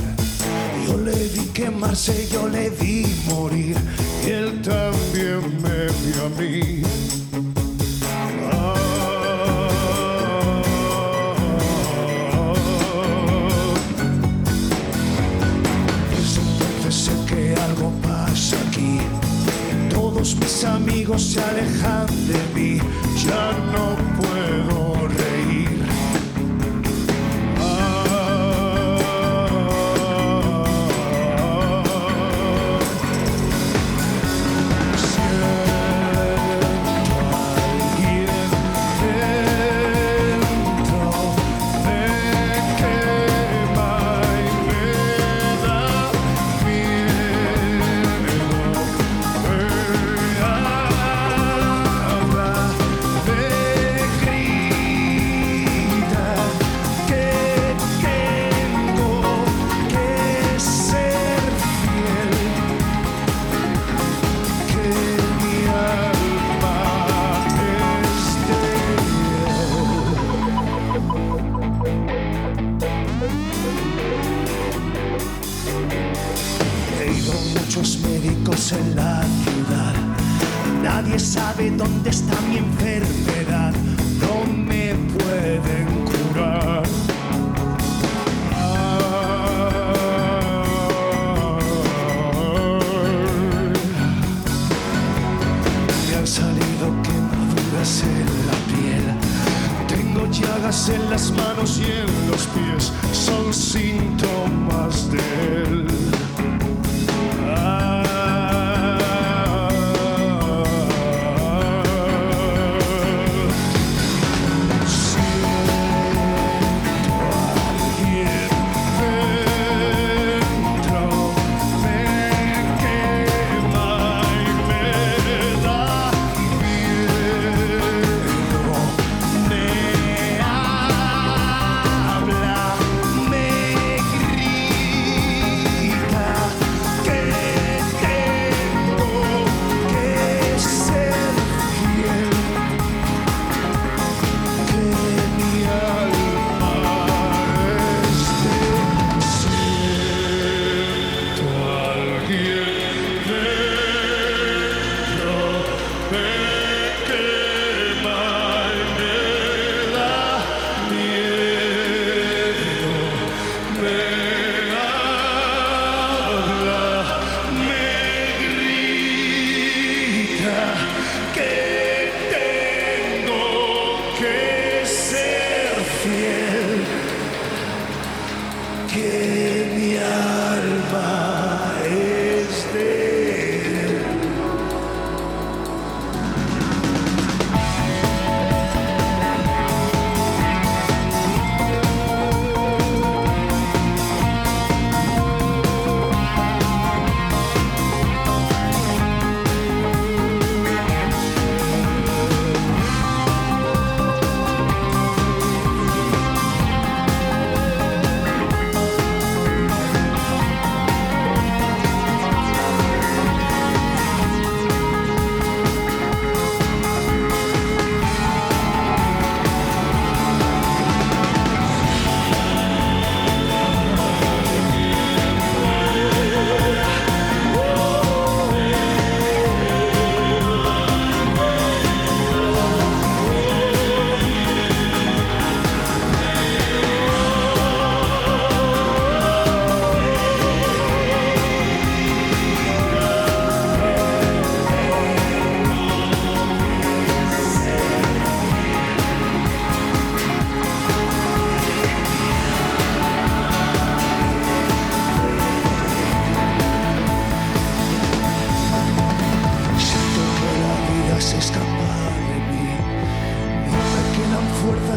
Yo 0.86 0.98
le 0.98 1.14
vi 1.28 1.46
quemarse, 1.52 2.28
yo 2.30 2.48
le 2.48 2.70
vi 2.70 3.06
morir. 3.26 3.76
Y 4.24 4.30
él 4.30 4.62
también 4.62 5.40
me 5.62 5.86
vio 6.02 6.26
a 6.26 6.28
mí. 6.40 6.82
Desde 16.10 16.40
entonces 16.40 16.94
sé 16.94 17.12
que 17.26 17.54
algo 17.62 17.92
pasa 18.02 18.56
aquí. 18.68 18.98
Todos 19.90 20.36
mis 20.36 20.64
amigos 20.64 21.22
se 21.22 21.40
alejan 21.40 22.06
de 22.28 22.40
mí. 22.54 22.78
Ya 23.24 23.52
no 23.72 23.93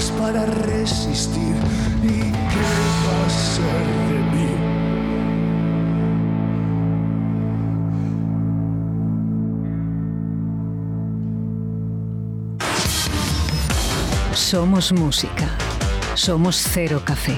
para 0.06 0.46
resistir. 0.46 1.56
¿Y 2.04 2.08
qué 2.08 2.66
va 3.04 3.26
a 3.26 3.30
ser 3.30 3.86
de 4.10 4.20
mí? 4.32 4.50
Somos 14.34 14.92
música. 14.92 15.50
Somos 16.14 16.58
Cero 16.58 17.02
Café. 17.04 17.36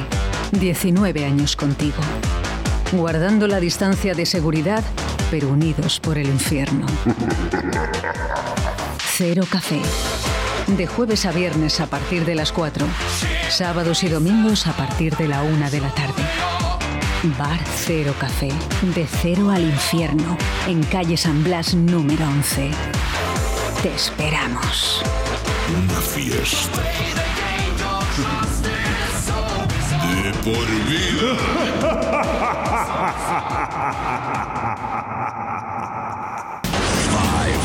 19 0.52 1.26
años 1.26 1.56
contigo. 1.56 2.02
Guardando 2.92 3.48
la 3.48 3.62
distancia 3.62 4.14
de 4.14 4.26
seguridad, 4.26 4.84
pero 5.32 5.48
unidos 5.48 6.02
por 6.02 6.18
el 6.18 6.28
infierno. 6.28 6.88
Cero 9.18 9.46
Café. 9.50 9.82
De 10.78 10.88
jueves 10.88 11.26
a 11.26 11.32
viernes 11.32 11.80
a 11.80 11.88
partir 11.88 12.26
de 12.26 12.36
las 12.36 12.52
4. 12.52 12.86
Sábados 13.50 14.04
y 14.04 14.08
domingos 14.08 14.68
a 14.68 14.74
partir 14.74 15.16
de 15.18 15.28
la 15.28 15.42
1 15.42 15.72
de 15.72 15.82
la 15.82 15.90
tarde. 15.90 16.24
Bar 17.38 17.60
Cero 17.76 18.14
Café. 18.20 18.50
De 18.96 19.06
cero 19.06 19.50
al 19.50 19.64
infierno. 19.64 20.38
En 20.68 20.84
calle 20.84 21.18
San 21.18 21.44
Blas 21.44 21.74
número 21.74 22.26
11. 22.26 22.72
Te 23.84 23.94
esperamos. 23.94 25.02
Una 25.84 26.00
fiesta. 26.00 26.82
De 30.24 30.34
por 30.44 30.66
vida. 30.88 31.36
Five, 37.10 37.60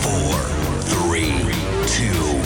four, 0.00 0.36
three, 0.84 1.32
two, 1.86 2.45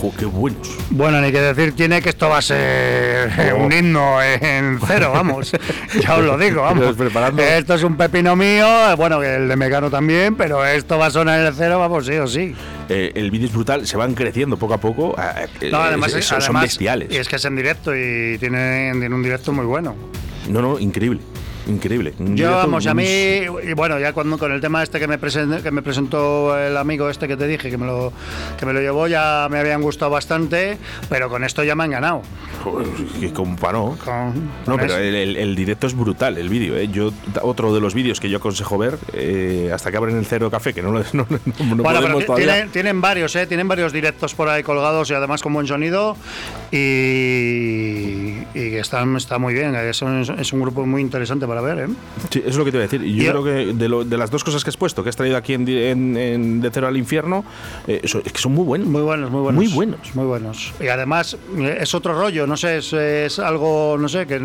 Ojo, 0.00 0.14
qué 0.16 0.26
buenos. 0.26 0.76
Bueno, 0.90 1.20
ni 1.20 1.32
que 1.32 1.40
decir 1.40 1.74
tiene 1.74 2.00
que 2.00 2.10
esto 2.10 2.28
va 2.28 2.38
a 2.38 2.42
ser 2.42 3.32
eh, 3.36 3.52
un 3.52 3.72
himno 3.72 4.22
en 4.22 4.78
cero, 4.86 5.10
vamos. 5.12 5.50
ya 6.00 6.14
os 6.14 6.24
lo 6.24 6.38
digo, 6.38 6.62
vamos. 6.62 6.94
Preparando. 6.94 7.42
Esto 7.42 7.74
es 7.74 7.82
un 7.82 7.96
pepino 7.96 8.36
mío, 8.36 8.64
bueno, 8.96 9.18
que 9.18 9.34
el 9.34 9.48
de 9.48 9.56
Mecano 9.56 9.90
también, 9.90 10.36
pero 10.36 10.64
esto 10.64 10.98
va 10.98 11.06
a 11.06 11.10
sonar 11.10 11.40
en 11.40 11.46
el 11.46 11.54
cero, 11.54 11.80
vamos, 11.80 12.06
sí 12.06 12.12
o 12.12 12.28
sí. 12.28 12.54
Eh, 12.88 13.10
el 13.16 13.32
vídeo 13.32 13.48
es 13.48 13.52
brutal, 13.52 13.88
se 13.88 13.96
van 13.96 14.14
creciendo 14.14 14.56
poco 14.56 14.74
a 14.74 14.78
poco. 14.78 15.16
eh, 15.20 15.48
eh, 15.62 15.70
No, 15.72 15.78
además, 15.78 16.14
eh, 16.14 16.22
son, 16.22 16.42
además- 16.42 16.62
bestiales. 16.62 17.10
Y 17.10 17.16
es 17.16 17.26
que 17.26 17.34
es 17.34 17.44
en 17.44 17.56
directo 17.56 17.92
y 17.92 18.38
tiene, 18.38 18.92
tiene 19.00 19.12
un 19.12 19.22
directo 19.24 19.52
muy 19.52 19.66
bueno. 19.66 19.96
No, 20.48 20.62
no, 20.62 20.78
increíble. 20.78 21.20
Increíble. 21.68 22.14
Un 22.18 22.36
Yo, 22.36 22.50
vamos, 22.50 22.86
a 22.86 22.94
mí, 22.94 23.04
y 23.04 23.72
bueno, 23.74 23.98
ya 23.98 24.12
cuando 24.12 24.38
con 24.38 24.50
el 24.52 24.60
tema 24.60 24.82
este 24.82 24.98
que 24.98 25.06
me, 25.06 25.20
presen- 25.20 25.62
que 25.62 25.70
me 25.70 25.82
presentó 25.82 26.58
el 26.58 26.76
amigo 26.76 27.08
este 27.10 27.28
que 27.28 27.36
te 27.36 27.46
dije, 27.46 27.70
que 27.70 27.76
me, 27.78 27.86
lo, 27.86 28.12
que 28.58 28.64
me 28.66 28.72
lo 28.72 28.80
llevó, 28.80 29.06
ya 29.06 29.46
me 29.50 29.58
habían 29.58 29.82
gustado 29.82 30.10
bastante, 30.10 30.78
pero 31.10 31.28
con 31.28 31.44
esto 31.44 31.62
ya 31.62 31.74
me 31.74 31.84
han 31.84 31.90
ganado. 31.90 32.22
Joder, 32.64 32.88
que 33.20 33.32
compa 33.32 33.72
no. 33.72 33.96
Con, 34.04 34.34
No, 34.66 34.72
con 34.72 34.76
pero 34.76 34.94
eso. 34.94 34.98
el, 34.98 35.14
el- 35.14 35.36
el 35.36 35.54
directo 35.54 35.86
es 35.86 35.94
brutal, 35.94 36.38
el 36.38 36.48
vídeo. 36.48 36.76
¿eh? 36.76 36.88
Yo 36.88 37.12
Otro 37.42 37.74
de 37.74 37.80
los 37.80 37.92
vídeos 37.94 38.18
que 38.18 38.30
yo 38.30 38.38
aconsejo 38.38 38.78
ver, 38.78 38.98
eh, 39.12 39.70
hasta 39.72 39.90
que 39.90 39.96
abren 39.98 40.16
el 40.16 40.24
Cero 40.26 40.50
Café, 40.50 40.72
que 40.72 40.82
no 40.82 40.90
lo 40.90 41.00
no, 41.12 41.26
no- 41.30 41.74
no 41.76 41.82
bueno, 41.82 42.00
pero 42.02 42.34
tienen, 42.36 42.70
tienen 42.70 43.00
varios, 43.00 43.36
¿eh? 43.36 43.46
Tienen 43.46 43.68
varios 43.68 43.92
directos 43.92 44.34
por 44.34 44.48
ahí 44.48 44.62
colgados 44.62 45.10
y 45.10 45.14
además 45.14 45.42
con 45.42 45.52
buen 45.52 45.66
sonido. 45.66 46.16
Y, 46.70 48.38
y 48.54 48.74
están, 48.76 49.16
está 49.16 49.38
muy 49.38 49.54
bien. 49.54 49.74
Es 49.74 50.02
un, 50.02 50.20
es 50.38 50.52
un 50.52 50.60
grupo 50.60 50.86
muy 50.86 51.02
interesante 51.02 51.46
para 51.46 51.57
ver, 51.60 51.78
¿eh? 51.78 51.86
Sí, 52.30 52.40
eso 52.40 52.48
es 52.50 52.56
lo 52.56 52.64
que 52.64 52.70
te 52.72 52.78
voy 52.78 52.84
a 52.84 52.88
decir. 52.88 53.02
Y 53.04 53.14
yo 53.16 53.24
Yo- 53.24 53.30
creo 53.42 53.44
que 53.44 53.72
de, 53.74 53.88
lo- 53.88 54.04
de 54.04 54.16
las 54.16 54.30
dos 54.30 54.44
cosas 54.44 54.62
que 54.64 54.70
has 54.70 54.76
puesto, 54.76 55.02
que 55.02 55.08
has 55.10 55.16
traído 55.16 55.36
aquí 55.36 55.54
en, 55.54 55.64
di- 55.64 55.82
en- 55.84 56.16
en 56.16 56.60
De 56.60 56.70
Cero 56.70 56.86
al 56.88 56.96
Infierno, 56.96 57.44
eh, 57.86 58.00
eso- 58.02 58.20
es 58.24 58.32
que 58.32 58.38
son 58.40 58.52
muy 58.54 58.64
buenos. 58.64 58.88
Muy 58.88 59.02
buenos, 59.02 59.30
muy 59.30 59.40
buenos. 59.42 59.62
Muy 59.64 59.72
buenos. 59.72 60.14
Muy 60.14 60.24
buenos. 60.26 60.72
Y 60.80 60.88
además 60.88 61.36
eh, 61.58 61.78
es 61.80 61.94
otro 61.94 62.18
rollo, 62.18 62.46
no 62.46 62.56
sé, 62.56 62.78
es, 62.78 62.92
es 62.92 63.38
algo, 63.38 63.96
no 63.98 64.08
sé, 64.08 64.26
que 64.26 64.40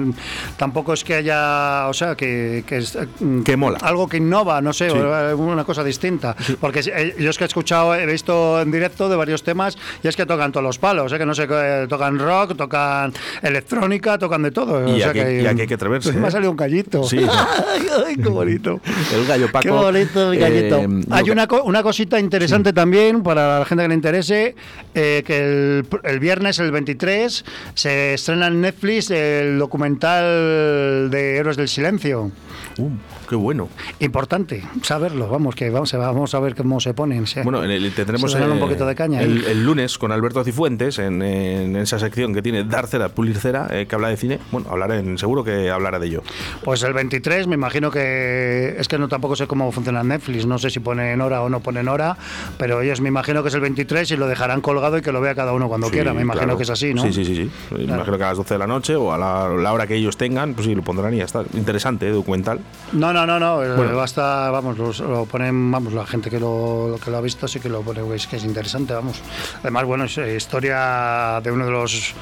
tampoco 0.58 0.94
es 0.94 1.04
que 1.04 1.16
haya, 1.16 1.88
o 1.88 1.94
sea, 1.94 2.16
que, 2.16 2.64
que, 2.68 2.78
es, 2.78 2.98
mm, 3.20 3.42
Que 3.44 3.56
mola. 3.58 3.80
Algo 3.82 4.08
que 4.08 4.18
innova, 4.18 4.62
no 4.62 4.74
sé, 4.74 4.90
Sí. 4.90 4.98
una 4.98 5.64
cosa 5.64 5.84
distinta. 5.84 6.36
Porque 6.60 6.82
yo 7.20 7.30
es 7.30 7.38
que 7.38 7.44
he 7.44 7.48
escuchado, 7.48 7.96
he 7.96 8.06
visto 8.06 8.62
en 8.62 8.72
directo 8.72 9.10
de 9.10 9.16
varios 9.16 9.44
temas 9.44 9.78
y 10.04 10.08
es 10.08 10.16
que 10.16 10.26
tocan 10.26 10.52
todos 10.52 10.64
los 10.64 10.78
palos, 10.80 11.12
¿eh? 11.14 11.18
que 11.18 11.26
no 11.26 11.34
sé, 11.36 11.48
tocan 11.88 12.18
rock, 12.20 12.56
tocan 12.56 13.14
electrónica, 13.42 14.18
tocan 14.18 14.42
de 14.44 14.52
todo. 14.52 14.88
Y 14.88 14.94
o 14.94 14.98
sea 14.98 15.10
aquí- 15.10 15.20
y 15.20 15.46
aquí 15.46 15.62
hay 15.62 15.68
que 15.68 15.74
atreverse, 15.74 16.12
Me 16.24 16.28
ha 16.28 16.32
salido 16.32 16.52
un 16.52 16.58
Sí. 17.08 17.18
ay, 18.06 18.16
qué 18.16 18.30
bonito. 18.30 18.80
El 19.14 19.26
gallo 19.26 19.52
Paco. 19.52 19.64
Qué 19.64 19.70
bonito 19.70 20.32
el 20.34 20.40
gallito. 20.40 20.78
eh, 20.80 21.02
Hay 21.12 21.30
una, 21.30 21.48
co- 21.48 21.64
una 21.64 21.84
cosita 21.84 22.20
interesante 22.20 22.74
también 22.74 23.22
para 23.24 23.60
la 23.60 23.66
gente 23.66 23.84
que 23.84 23.88
le 23.90 23.96
interese, 23.96 24.56
eh, 24.96 25.24
que 25.26 25.38
el, 25.40 25.86
el 26.04 26.20
viernes, 26.20 26.60
el 26.60 26.72
23, 26.72 27.46
se 27.74 28.14
estrena 28.16 28.48
en 28.48 28.62
Netflix 28.62 29.10
el 29.12 29.58
documental 29.60 31.10
de 31.12 31.38
Héroes 31.38 31.58
del 31.58 31.68
Silencio. 31.68 32.32
Uh, 32.78 32.90
qué 33.30 33.36
bueno. 33.36 33.70
Importante 34.00 34.64
saberlo, 34.82 35.28
vamos, 35.28 35.56
que 35.56 35.70
vamos, 35.70 35.94
a- 35.94 35.98
vamos 35.98 36.34
a 36.34 36.40
ver 36.40 36.56
cómo 36.56 36.80
se 36.80 36.94
ponen. 36.94 37.28
sí. 37.28 37.40
Bueno, 37.44 37.64
el- 37.64 37.94
tendremos 37.94 38.34
un 38.34 38.42
eh, 38.42 38.60
poquito 38.60 38.86
de 38.86 38.96
caña. 38.96 39.22
el, 39.22 39.44
el 39.46 39.64
lunes 39.66 39.98
con 39.98 40.12
Alberto 40.12 40.44
Cifuentes 40.44 41.00
en, 41.00 41.22
en 41.22 41.76
esa 41.76 42.00
sección 42.00 42.34
que 42.34 42.42
tiene 42.42 42.64
Dar 42.64 42.88
Cera, 42.88 43.10
Pulir 43.10 43.38
Cera, 43.38 43.68
eh, 43.72 43.86
que 43.88 43.96
habla 43.96 44.10
de 44.10 44.18
cine. 44.18 44.40
Bueno, 44.52 44.68
hablaré, 44.72 45.18
seguro 45.18 45.44
que 45.44 45.70
hablará 45.70 46.00
de 46.00 46.08
ello. 46.08 46.24
Pues 46.64 46.82
el 46.84 46.94
23, 46.94 47.48
me 47.48 47.56
imagino 47.56 47.92
que 47.92 48.76
es 48.78 48.88
que 48.88 48.98
no 48.98 49.08
tampoco 49.08 49.36
sé 49.36 49.48
cómo 49.48 49.72
funciona 49.72 50.04
Netflix, 50.04 50.46
no 50.46 50.58
sé 50.58 50.70
si 50.70 50.80
ponen 50.80 51.22
hora 51.22 51.42
o 51.42 51.50
no 51.50 51.60
ponen 51.60 51.88
hora, 51.88 52.18
pero 52.58 52.82
ellos 52.82 53.02
me 53.02 53.10
imagino 53.10 53.44
que 53.44 53.50
es 53.50 53.56
el 53.56 53.62
23 53.62 54.10
y 54.12 54.18
lo 54.18 54.28
dejarán 54.28 54.62
colgado 54.62 54.98
y 54.98 55.02
que 55.02 55.12
lo 55.12 55.22
vea 55.22 55.36
cada 55.36 55.54
uno 55.54 55.68
cuando 55.68 55.88
Sí, 55.88 55.94
quiera, 55.94 56.14
me 56.14 56.22
imagino 56.22 56.44
claro. 56.46 56.58
que 56.58 56.64
es 56.64 56.70
así, 56.70 56.94
¿no? 56.94 57.02
Sí, 57.04 57.14
sí, 57.14 57.24
sí. 57.26 57.36
sí. 57.36 57.52
Me 57.76 57.84
imagino 57.84 58.18
que 58.18 58.24
a 58.24 58.28
las 58.30 58.38
12 58.38 58.54
de 58.56 58.58
la 58.58 58.68
noche 58.68 58.96
o 58.96 59.14
a 59.14 59.18
la, 59.18 59.50
la 59.50 59.74
hora 59.74 59.86
que 59.88 59.96
ellos 59.96 60.18
tengan, 60.18 60.54
pues 60.54 60.66
sí, 60.68 60.74
lo 60.76 60.82
pondrán 60.82 61.14
y 61.14 61.18
ya 61.18 61.26
está. 61.26 61.44
Interesante, 61.54 62.08
eh, 62.08 62.12
documental. 62.12 62.60
No, 62.94 63.12
no, 63.12 63.26
no, 63.26 63.40
no. 63.40 63.64
eh, 63.64 63.76
Bueno. 63.76 63.96
Basta, 63.98 64.52
vamos, 64.52 64.78
los- 64.78 65.00
lo 65.00 65.26
ponen, 65.26 65.72
vamos, 65.72 65.94
la 65.94 66.06
gente 66.06 66.30
que 66.30 66.40
lo, 66.40 66.96
que 67.04 67.10
lo 67.10 67.18
ha 67.18 67.22
visto 67.22 67.48
sí 67.48 67.60
que 67.60 67.68
lo 67.68 67.82
pone, 67.82 68.02
es 68.16 68.28
que 68.28 68.36
es 68.36 68.44
interesante, 68.44 68.94
vamos. 68.94 69.20
Además, 69.62 69.86
bueno, 69.86 70.04
es 70.04 70.16
eh, 70.20 70.36
historia 70.36 71.42
de 71.44 71.52
uno 71.52 71.66
de 71.66 71.72
los, 71.72 72.14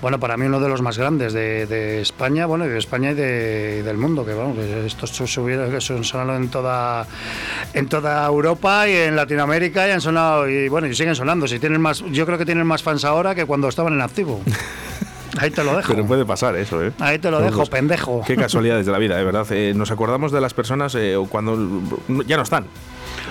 bueno, 0.00 0.20
para 0.20 0.36
mí 0.36 0.46
uno 0.46 0.60
de 0.60 0.68
los 0.68 0.82
más 0.82 0.96
grandes 0.98 1.32
de, 1.32 1.66
de 1.66 2.00
España, 2.00 2.46
bueno, 2.46 2.64
y 2.64 2.68
de 2.68 2.78
España 2.78 3.10
y, 3.10 3.14
de- 3.14 3.78
y 3.80 3.82
del 3.82 3.96
mundo, 3.96 4.24
que 4.24 4.34
vamos, 4.34 4.56
que 4.56 4.86
estos 4.86 5.10
su- 5.10 5.26
subieron, 5.26 5.68
que 5.68 5.80
son 5.80 6.04
sonado 6.04 6.36
en 6.36 6.48
toda, 6.48 7.04
en 7.74 7.88
toda 7.88 8.24
Europa 8.24 8.88
y 8.88 8.92
en 8.94 9.16
Latinoamérica 9.16 9.88
y 9.88 9.90
han 9.90 10.00
sonado, 10.00 10.48
y 10.48 10.68
bueno, 10.68 10.86
y 10.86 10.94
siguen 10.94 11.16
sonando. 11.16 11.48
Si 11.48 11.58
tienen 11.58 11.80
más, 11.80 12.04
yo 12.08 12.24
creo 12.24 12.38
que 12.38 12.46
tienen 12.46 12.68
más 12.68 12.84
fans 12.84 13.04
ahora 13.04 13.34
que 13.34 13.46
cuando 13.46 13.66
estaban 13.68 13.94
en 13.94 14.00
activo. 14.02 14.40
Ahí 15.40 15.50
te 15.50 15.64
lo 15.64 15.76
dejo. 15.76 15.92
Pero 15.94 16.06
puede 16.06 16.24
pasar 16.24 16.54
eso, 16.56 16.84
¿eh? 16.84 16.92
Ahí 17.00 17.18
te 17.18 17.30
lo 17.30 17.40
dejo, 17.40 17.64
pendejo. 17.66 18.22
Qué 18.26 18.36
casualidades 18.36 18.86
de 18.86 18.92
la 18.92 18.98
vida, 18.98 19.16
de 19.16 19.24
verdad. 19.24 19.46
Eh, 19.50 19.72
nos 19.74 19.90
acordamos 19.90 20.32
de 20.32 20.40
las 20.40 20.54
personas 20.54 20.94
eh, 20.94 21.16
cuando 21.28 21.56
ya 22.26 22.36
no 22.36 22.42
están. 22.42 22.66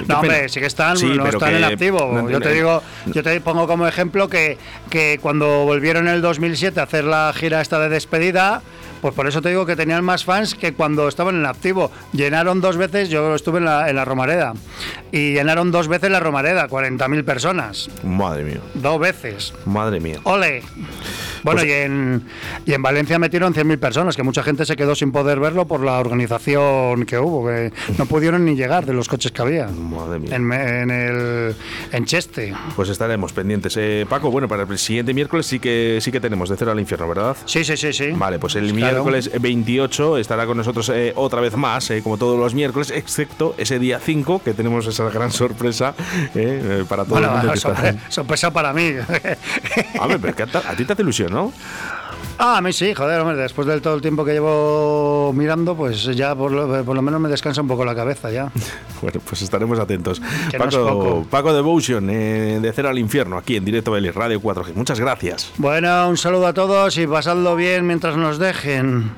No, 0.07 0.19
hombre, 0.19 0.47
sí 0.49 0.59
que 0.59 0.65
están, 0.65 0.95
Sí, 0.97 1.05
no 1.07 1.27
están 1.27 1.49
que- 1.51 1.57
en 1.57 1.63
activo. 1.65 2.11
no- 2.13 2.29
yo 2.29 2.39
te 2.39 2.53
digo, 2.53 2.81
yo 3.07 3.21
te 3.23 3.41
pongo 3.41 3.67
como 3.67 3.85
ejemplo 3.87 4.29
que, 4.29 4.57
que 4.89 5.19
cuando 5.21 5.65
volvieron 5.65 6.07
en 6.07 6.13
el 6.15 6.21
2007 6.21 6.79
a 6.79 6.83
hacer 6.83 7.03
la 7.03 7.33
gira 7.35 7.59
esta 7.61 7.79
de 7.79 7.89
despedida, 7.89 8.61
pues 9.01 9.13
por 9.13 9.27
eso 9.27 9.41
te 9.41 9.49
digo 9.49 9.65
que 9.65 9.75
tenían 9.75 10.03
más 10.03 10.23
fans 10.25 10.55
que 10.55 10.73
cuando 10.73 11.07
estaban 11.07 11.35
en 11.35 11.45
activo. 11.45 11.91
Llenaron 12.13 12.61
dos 12.61 12.77
veces, 12.77 13.09
yo 13.09 13.35
estuve 13.35 13.59
en 13.59 13.65
la, 13.65 13.89
en 13.89 13.95
la 13.95 14.05
Romareda, 14.05 14.53
y 15.11 15.33
llenaron 15.33 15.71
dos 15.71 15.87
veces 15.87 16.09
la 16.11 16.19
Romareda, 16.19 16.67
40.000 16.67 17.23
personas, 17.25 17.89
Madre 18.03 18.43
mía, 18.43 18.59
dos 18.73 18.99
veces. 18.99 19.53
madre 19.65 19.99
mía. 19.99 20.19
¡Ole! 20.23 20.61
Bueno, 21.43 21.61
Pues- 21.61 21.69
y, 21.69 21.71
en, 21.71 22.23
y 22.65 22.73
en 22.73 22.81
Valencia 22.81 23.17
metieron 23.17 23.53
100.000 23.53 23.77
personas, 23.79 24.15
que 24.17 24.23
mucha 24.23 24.43
gente 24.43 24.65
se 24.65 24.75
quedó 24.75 24.93
sin 24.95 25.11
poder 25.13 25.39
verlo 25.39 25.65
por 25.65 25.79
la 25.81 25.99
organización 25.99 27.05
que 27.05 27.17
hubo, 27.17 27.47
que 27.47 27.71
no 27.97 28.05
pudieron 28.07 28.43
ni 28.45 28.55
llegar 28.55 28.85
de 28.85 28.93
los 28.93 29.07
coches 29.07 29.31
que 29.31 29.41
había. 29.41 29.67
Madre 29.67 30.19
mía. 30.19 30.35
En, 30.35 30.51
en 30.51 30.91
el 30.91 31.55
en 31.91 32.05
Cheste. 32.05 32.53
Pues 32.75 32.89
estaremos 32.89 33.31
pendientes. 33.33 33.75
Eh, 33.77 34.05
Paco, 34.09 34.29
bueno, 34.31 34.47
para 34.47 34.63
el 34.63 34.77
siguiente 34.77 35.13
miércoles 35.13 35.45
sí 35.45 35.59
que 35.59 35.99
sí 36.01 36.11
que 36.11 36.19
tenemos 36.19 36.49
de 36.49 36.57
cero 36.57 36.71
al 36.71 36.79
infierno, 36.79 37.07
¿verdad? 37.07 37.37
Sí, 37.45 37.63
sí, 37.63 37.77
sí, 37.77 37.93
sí. 37.93 38.09
Vale, 38.13 38.37
pues 38.39 38.55
el 38.55 38.73
Claro. 38.73 38.88
Miércoles 38.91 39.31
28 39.39 40.17
estará 40.17 40.45
con 40.45 40.57
nosotros 40.57 40.89
eh, 40.89 41.13
otra 41.15 41.41
vez 41.41 41.55
más, 41.55 41.89
eh, 41.91 42.01
como 42.03 42.17
todos 42.17 42.37
los 42.39 42.53
miércoles, 42.53 42.91
excepto 42.91 43.55
ese 43.57 43.79
día 43.79 43.99
5, 43.99 44.41
que 44.43 44.53
tenemos 44.53 44.85
esa 44.87 45.09
gran 45.09 45.31
sorpresa 45.31 45.93
eh, 46.35 46.79
eh, 46.81 46.85
para 46.87 47.05
todo 47.05 47.19
el 47.19 47.25
Bueno, 47.25 47.37
mundo 47.37 47.51
que 47.53 47.57
está. 47.57 47.75
sorpre- 47.75 47.99
sorpresa 48.09 48.51
para 48.51 48.73
mí. 48.73 48.93
A 49.99 50.07
ver, 50.07 50.19
pero 50.19 50.35
que 50.35 50.43
a, 50.43 50.47
a 50.69 50.75
ti 50.75 50.85
te 50.85 50.93
hace 50.93 51.01
ilusión, 51.01 51.31
¿no? 51.31 51.51
Ah, 52.39 52.57
a 52.57 52.61
mí 52.61 52.73
sí, 52.73 52.93
joder, 52.93 53.21
hombre, 53.21 53.37
después 53.37 53.67
de 53.67 53.79
todo 53.79 53.93
el 53.95 54.01
tiempo 54.01 54.25
que 54.25 54.33
llevo 54.33 55.31
mirando, 55.33 55.75
pues 55.75 56.03
ya 56.03 56.33
por 56.35 56.51
lo, 56.51 56.83
por 56.83 56.95
lo 56.95 57.01
menos 57.01 57.21
me 57.21 57.29
descansa 57.29 57.61
un 57.61 57.67
poco 57.67 57.85
la 57.85 57.95
cabeza 57.95 58.31
ya. 58.31 58.51
Bueno, 59.01 59.21
pues 59.25 59.41
estaremos 59.41 59.79
atentos. 59.79 60.21
Que 60.51 60.57
no 60.57 60.65
Paco, 60.65 60.87
poco. 60.87 61.25
Paco 61.29 61.53
Devotion, 61.53 62.09
eh, 62.09 62.59
de 62.61 62.73
Cero 62.73 62.89
al 62.89 62.99
Infierno, 62.99 63.37
aquí 63.37 63.55
en 63.55 63.63
directo 63.63 63.95
de 63.95 64.11
Radio 64.11 64.41
4G. 64.41 64.73
Muchas 64.73 64.99
gracias. 64.99 65.53
Bueno, 65.55 66.09
un 66.09 66.17
saludo 66.17 66.47
a 66.47 66.53
todos 66.53 66.97
y 66.97 67.07
pasadlo 67.07 67.55
bien 67.55 67.87
mientras 67.87 68.17
nos 68.17 68.39
dejen. 68.39 69.11